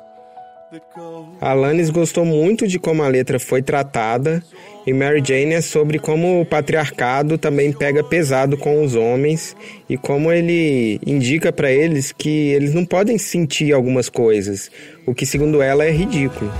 Alanis 1.40 1.90
gostou 1.90 2.24
muito 2.24 2.66
de 2.66 2.78
como 2.78 3.02
a 3.02 3.08
letra 3.08 3.38
foi 3.38 3.60
tratada, 3.62 4.42
e 4.86 4.92
Mary 4.92 5.22
Jane 5.24 5.54
é 5.54 5.60
sobre 5.60 5.98
como 5.98 6.40
o 6.40 6.46
patriarcado 6.46 7.36
também 7.36 7.72
pega 7.72 8.02
pesado 8.02 8.56
com 8.56 8.82
os 8.82 8.94
homens 8.94 9.54
e 9.88 9.96
como 9.96 10.32
ele 10.32 10.98
indica 11.06 11.52
para 11.52 11.70
eles 11.70 12.10
que 12.10 12.50
eles 12.52 12.72
não 12.72 12.84
podem 12.84 13.18
sentir 13.18 13.72
algumas 13.72 14.08
coisas, 14.08 14.70
o 15.06 15.14
que 15.14 15.26
segundo 15.26 15.60
ela 15.60 15.84
é 15.84 15.90
ridículo. 15.90 16.50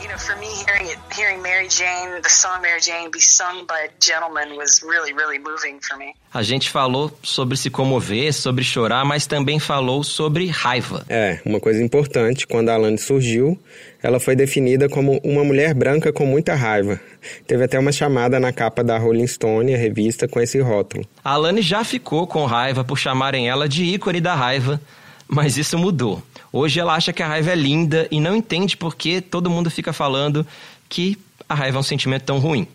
You 0.00 0.08
know, 0.08 0.18
for 0.18 0.36
me, 0.36 0.48
hearing 0.66 0.90
it, 0.90 0.98
hearing 1.18 1.40
Mary 1.40 1.68
Jane, 1.68 2.01
the 2.20 2.28
song 2.28 2.60
Mary 2.60 2.80
Jane, 2.80 3.10
be 3.10 3.20
sung 3.20 3.64
by 3.66 3.86
a 3.86 3.90
gentleman 4.00 4.56
was 4.56 4.82
really, 4.82 5.12
really 5.12 5.38
moving 5.38 5.80
for 5.80 5.96
me. 5.96 6.14
A 6.34 6.42
gente 6.42 6.70
falou 6.70 7.10
sobre 7.22 7.56
se 7.56 7.70
comover, 7.70 8.32
sobre 8.32 8.64
chorar, 8.64 9.04
mas 9.04 9.26
também 9.26 9.58
falou 9.58 10.02
sobre 10.02 10.46
raiva. 10.46 11.04
É, 11.08 11.40
uma 11.44 11.60
coisa 11.60 11.82
importante, 11.82 12.46
quando 12.46 12.70
a 12.70 12.74
Alanis 12.74 13.02
surgiu, 13.02 13.58
ela 14.02 14.18
foi 14.18 14.34
definida 14.34 14.88
como 14.88 15.20
uma 15.22 15.44
mulher 15.44 15.74
branca 15.74 16.12
com 16.12 16.26
muita 16.26 16.54
raiva. 16.54 17.00
Teve 17.46 17.64
até 17.64 17.78
uma 17.78 17.92
chamada 17.92 18.40
na 18.40 18.52
capa 18.52 18.82
da 18.82 18.98
Rolling 18.98 19.26
Stone, 19.26 19.74
a 19.74 19.78
revista, 19.78 20.26
com 20.26 20.40
esse 20.40 20.60
rótulo. 20.60 21.04
A 21.24 21.32
Alane 21.32 21.62
já 21.62 21.84
ficou 21.84 22.26
com 22.26 22.44
raiva 22.44 22.82
por 22.82 22.98
chamarem 22.98 23.48
ela 23.48 23.68
de 23.68 23.84
ícone 23.84 24.20
da 24.20 24.34
raiva, 24.34 24.80
mas 25.28 25.56
isso 25.56 25.78
mudou. 25.78 26.22
Hoje 26.52 26.80
ela 26.80 26.94
acha 26.94 27.12
que 27.12 27.22
a 27.22 27.26
raiva 27.26 27.52
é 27.52 27.54
linda 27.54 28.06
e 28.10 28.20
não 28.20 28.36
entende 28.36 28.76
por 28.76 28.96
que 28.96 29.20
todo 29.20 29.48
mundo 29.48 29.70
fica 29.70 29.92
falando 29.92 30.46
que 30.88 31.16
a 31.52 31.54
raiva 31.54 31.78
é 31.78 31.80
um 31.80 31.84
sentimento 31.84 32.24
tão 32.24 32.38
ruim. 32.38 32.66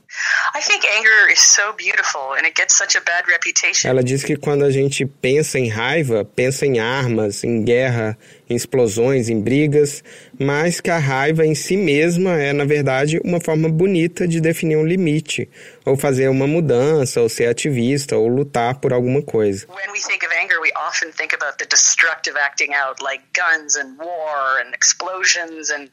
I 0.55 0.61
think 0.61 0.85
anger 0.85 1.31
is 1.31 1.39
so 1.39 1.73
beautiful 1.73 2.33
and 2.33 2.45
it 2.45 2.55
gets 2.55 2.77
such 2.77 2.95
a 2.95 3.01
bad 3.01 3.27
reputation. 3.27 3.89
Ela 3.89 4.03
diz 4.03 4.23
que 4.23 4.35
quando 4.35 4.63
a 4.63 4.71
gente 4.71 5.05
pensa 5.05 5.59
em 5.59 5.69
raiva, 5.69 6.25
pensa 6.25 6.65
em 6.65 6.79
armas, 6.79 7.43
em 7.43 7.63
guerra, 7.63 8.17
em 8.49 8.55
explosões, 8.55 9.29
em 9.29 9.39
brigas, 9.39 10.03
mas 10.39 10.79
que 10.79 10.89
a 10.89 10.97
raiva 10.97 11.45
em 11.45 11.53
si 11.53 11.75
mesma 11.77 12.39
é, 12.39 12.53
na 12.53 12.65
verdade, 12.65 13.19
uma 13.23 13.39
forma 13.39 13.69
bonita 13.69 14.27
de 14.27 14.39
definir 14.39 14.77
um 14.77 14.85
limite, 14.85 15.49
ou 15.85 15.97
fazer 15.97 16.29
uma 16.29 16.47
mudança, 16.47 17.21
ou 17.21 17.29
ser 17.29 17.47
ativista, 17.47 18.15
ou 18.15 18.27
lutar 18.27 18.79
por 18.79 18.93
alguma 18.93 19.21
coisa. 19.21 19.67
When 19.67 19.91
we 19.91 19.99
think 19.99 20.25
of 20.25 20.33
anger, 20.41 20.59
we 20.61 20.71
often 20.75 21.11
think 21.11 21.35
about 21.35 21.57
the 21.57 21.65
destructive 21.65 22.37
acting 22.37 22.73
out, 22.73 23.03
like 23.03 23.23
guns 23.35 23.75
and 23.75 23.97
war 23.99 24.61
and 24.61 24.73
explosions 24.73 25.69
and 25.69 25.89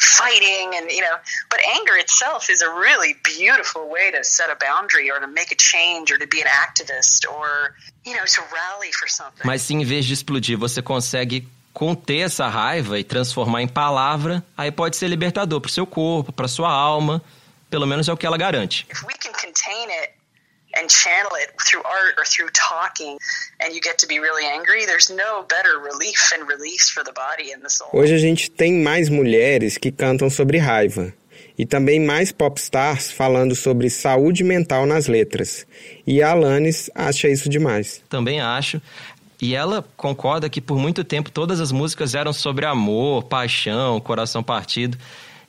fighting, 0.00 0.76
and 0.76 0.90
you 0.90 1.02
know. 1.02 1.16
But 1.50 1.60
anger 1.76 1.96
itself 1.98 2.50
is 2.50 2.62
a 2.62 2.70
really 2.70 3.16
beautiful 3.24 3.65
way 3.74 4.10
to 4.12 4.22
set 4.22 4.48
a 4.50 4.56
boundary, 4.56 5.10
or 5.10 5.20
to 5.20 5.26
make 5.26 5.52
a 5.52 5.56
change, 5.56 6.12
or 6.12 6.18
to 6.18 6.26
be 6.26 6.40
an 6.40 6.48
activist, 6.48 7.26
or 7.30 7.74
you 8.04 8.14
know, 8.14 8.24
to 8.24 8.40
rally 8.52 8.92
for 8.92 9.08
something. 9.08 9.44
Mas 9.44 9.62
se 9.62 9.74
em 9.74 9.84
vez 9.84 10.04
de 10.04 10.12
explodir 10.14 10.56
você 10.58 10.80
consegue 10.82 11.48
conter 11.72 12.20
essa 12.20 12.48
raiva 12.48 12.98
e 12.98 13.04
transformar 13.04 13.62
em 13.62 13.68
palavra, 13.68 14.42
aí 14.56 14.70
pode 14.72 14.96
ser 14.96 15.08
libertador 15.08 15.60
para 15.60 15.68
o 15.68 15.72
seu 15.72 15.86
corpo, 15.86 16.32
para 16.32 16.48
sua 16.48 16.70
alma. 16.70 17.22
Pelo 17.68 17.86
menos 17.86 18.08
é 18.08 18.12
o 18.12 18.16
que 18.16 18.24
ela 18.24 18.38
garante. 18.38 18.86
if 18.90 19.02
we 19.02 19.12
can 19.14 19.32
contain 19.32 19.90
it 19.90 20.12
and 20.78 20.88
channel 20.88 21.30
it 21.36 21.52
through 21.64 21.82
art 21.84 22.14
or 22.18 22.24
through 22.24 22.48
talking 22.52 23.18
and 23.60 23.74
you 23.74 23.80
get 23.82 23.96
to 23.98 24.06
be 24.06 24.20
really 24.20 24.44
angry 24.46 24.86
there's 24.86 25.10
no 25.10 25.42
better 25.48 25.80
relief 25.80 26.32
and 26.34 26.46
release 26.48 26.88
for 26.90 27.02
the 27.02 27.12
body 27.12 27.52
and 27.52 27.60
the 27.62 27.68
soul 27.68 27.88
Hoje 27.92 28.14
a 28.14 28.18
gente 28.18 28.50
tem 28.50 28.82
mais 28.82 29.08
mulheres 29.08 29.76
que 29.78 29.90
cantam 29.90 30.30
sobre 30.30 30.58
raiva. 30.58 31.12
E 31.58 31.64
também 31.64 32.04
mais 32.04 32.32
popstars 32.32 33.10
falando 33.10 33.54
sobre 33.54 33.88
saúde 33.88 34.44
mental 34.44 34.84
nas 34.86 35.06
letras. 35.06 35.66
E 36.06 36.22
a 36.22 36.32
Alanis 36.32 36.90
acha 36.94 37.28
isso 37.28 37.48
demais. 37.48 38.02
Também 38.08 38.40
acho. 38.40 38.80
E 39.40 39.54
ela 39.54 39.84
concorda 39.96 40.48
que 40.48 40.60
por 40.60 40.78
muito 40.78 41.04
tempo 41.04 41.30
todas 41.30 41.60
as 41.60 41.72
músicas 41.72 42.14
eram 42.14 42.32
sobre 42.32 42.64
amor, 42.66 43.24
paixão, 43.24 44.00
coração 44.00 44.42
partido. 44.42 44.98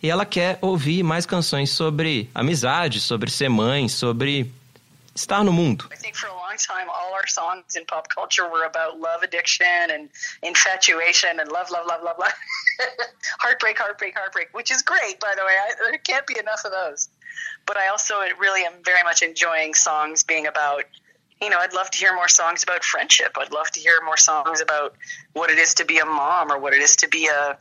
E 0.02 0.10
ela 0.10 0.26
quer 0.26 0.60
ouvir 0.62 1.04
mais 1.04 1.26
canções 1.26 1.72
sobre 1.72 2.30
amizade, 2.34 3.00
sobre 3.00 3.32
ser 3.32 3.50
mãe, 3.50 3.88
sobre 3.88 4.52
estar 5.18 5.44
no 5.44 5.52
mundo. 5.52 5.86
Heartbreak 13.40 13.78
heartbreak 13.78 14.16
heartbreak 14.16 14.50
which 14.54 14.72
is 14.72 14.84
great 14.84 15.20
by 15.20 15.34
the 15.36 15.44
way 15.44 15.56
I, 15.66 15.74
there 15.90 15.98
can't 15.98 16.28
be 16.28 16.38
enough 16.38 16.64
of 16.64 16.72
those 16.72 17.10
but 17.66 17.76
I 17.76 17.88
also 17.88 18.16
really 18.40 18.64
am 18.64 18.74
very 18.84 19.04
much 19.04 19.22
enjoying 19.24 19.74
songs 19.74 20.24
being 20.24 20.46
about 20.48 20.84
you 21.42 21.50
know, 21.50 21.58
I'd 21.60 21.74
love 21.74 21.92
to 21.92 21.98
hear 22.00 22.16
more 22.16 22.28
songs 22.28 22.64
about 22.64 22.84
friendship. 22.84 23.38
I'd 23.38 23.52
love 23.52 23.70
to 23.72 23.80
hear 23.80 24.02
more 24.04 24.18
songs 24.18 24.60
about 24.60 24.96
what 25.34 25.52
it 25.52 25.60
is 25.60 25.76
to 25.76 25.86
be 25.86 26.00
a 26.00 26.06
mom 26.06 26.52
or 26.52 26.58
what 26.58 26.74
it 26.74 26.82
is 26.82 26.96
to 26.98 27.08
be 27.08 27.28
a, 27.28 27.58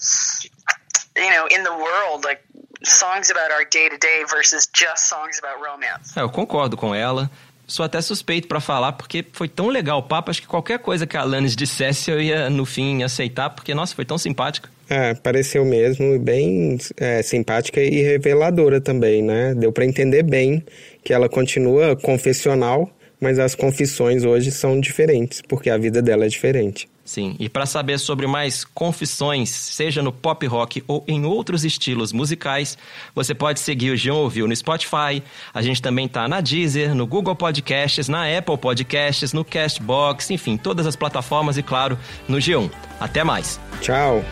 you 1.16 1.30
know, 1.30 1.46
in 1.54 1.62
the 1.62 1.72
world, 1.72 2.24
like 2.24 2.42
songs 2.84 3.30
about 3.30 3.50
our 3.50 3.64
day 3.64 3.88
to 3.88 3.98
day 3.98 4.24
versus 4.28 4.66
just 4.66 5.08
songs 5.08 5.38
about 5.38 5.60
romance. 5.62 6.14
É, 6.16 6.22
eu 6.22 6.30
concordo 6.30 6.76
com 6.76 6.94
ela. 6.94 7.30
Sou 7.66 7.84
até 7.84 8.00
suspeito 8.00 8.46
pra 8.46 8.60
falar, 8.60 8.92
porque 8.92 9.24
foi 9.32 9.48
tão 9.48 9.68
legal 9.68 9.98
o 9.98 10.02
papo, 10.02 10.30
acho 10.30 10.40
que 10.40 10.46
qualquer 10.46 10.78
coisa 10.78 11.06
que 11.06 11.16
a 11.16 11.22
Alanis 11.22 11.56
dissesse 11.56 12.10
eu 12.10 12.20
ia, 12.20 12.48
no 12.48 12.64
fim, 12.64 13.02
aceitar, 13.02 13.50
porque, 13.50 13.74
nossa, 13.74 13.94
foi 13.94 14.04
tão 14.04 14.16
simpática. 14.16 14.68
É, 14.88 15.14
pareceu 15.14 15.64
mesmo 15.64 16.18
bem 16.18 16.78
é, 16.96 17.20
simpática 17.22 17.80
e 17.82 18.02
reveladora 18.02 18.80
também, 18.80 19.20
né? 19.20 19.52
Deu 19.54 19.72
pra 19.72 19.84
entender 19.84 20.22
bem 20.22 20.62
que 21.02 21.12
ela 21.12 21.28
continua 21.28 21.96
confessional, 21.96 22.88
mas 23.20 23.38
as 23.38 23.54
confissões 23.54 24.24
hoje 24.24 24.52
são 24.52 24.78
diferentes, 24.78 25.42
porque 25.48 25.70
a 25.70 25.76
vida 25.76 26.00
dela 26.00 26.24
é 26.24 26.28
diferente. 26.28 26.88
Sim, 27.06 27.36
e 27.38 27.48
para 27.48 27.64
saber 27.66 27.98
sobre 27.98 28.26
mais 28.26 28.64
confissões, 28.64 29.48
seja 29.48 30.02
no 30.02 30.12
pop 30.12 30.44
rock 30.44 30.82
ou 30.88 31.04
em 31.06 31.24
outros 31.24 31.64
estilos 31.64 32.12
musicais, 32.12 32.76
você 33.14 33.32
pode 33.32 33.60
seguir 33.60 33.92
o 33.92 33.96
João 33.96 34.18
Ouviu 34.18 34.48
no 34.48 34.56
Spotify. 34.56 35.22
A 35.54 35.62
gente 35.62 35.80
também 35.80 36.08
tá 36.08 36.26
na 36.26 36.40
Deezer, 36.40 36.96
no 36.96 37.06
Google 37.06 37.36
Podcasts, 37.36 38.08
na 38.08 38.24
Apple 38.36 38.58
Podcasts, 38.58 39.32
no 39.32 39.44
Castbox, 39.44 40.30
enfim, 40.32 40.56
todas 40.56 40.84
as 40.84 40.96
plataformas 40.96 41.56
e, 41.56 41.62
claro, 41.62 41.96
no 42.28 42.38
G1. 42.38 42.68
Até 42.98 43.22
mais! 43.22 43.60
Tchau! 43.80 44.24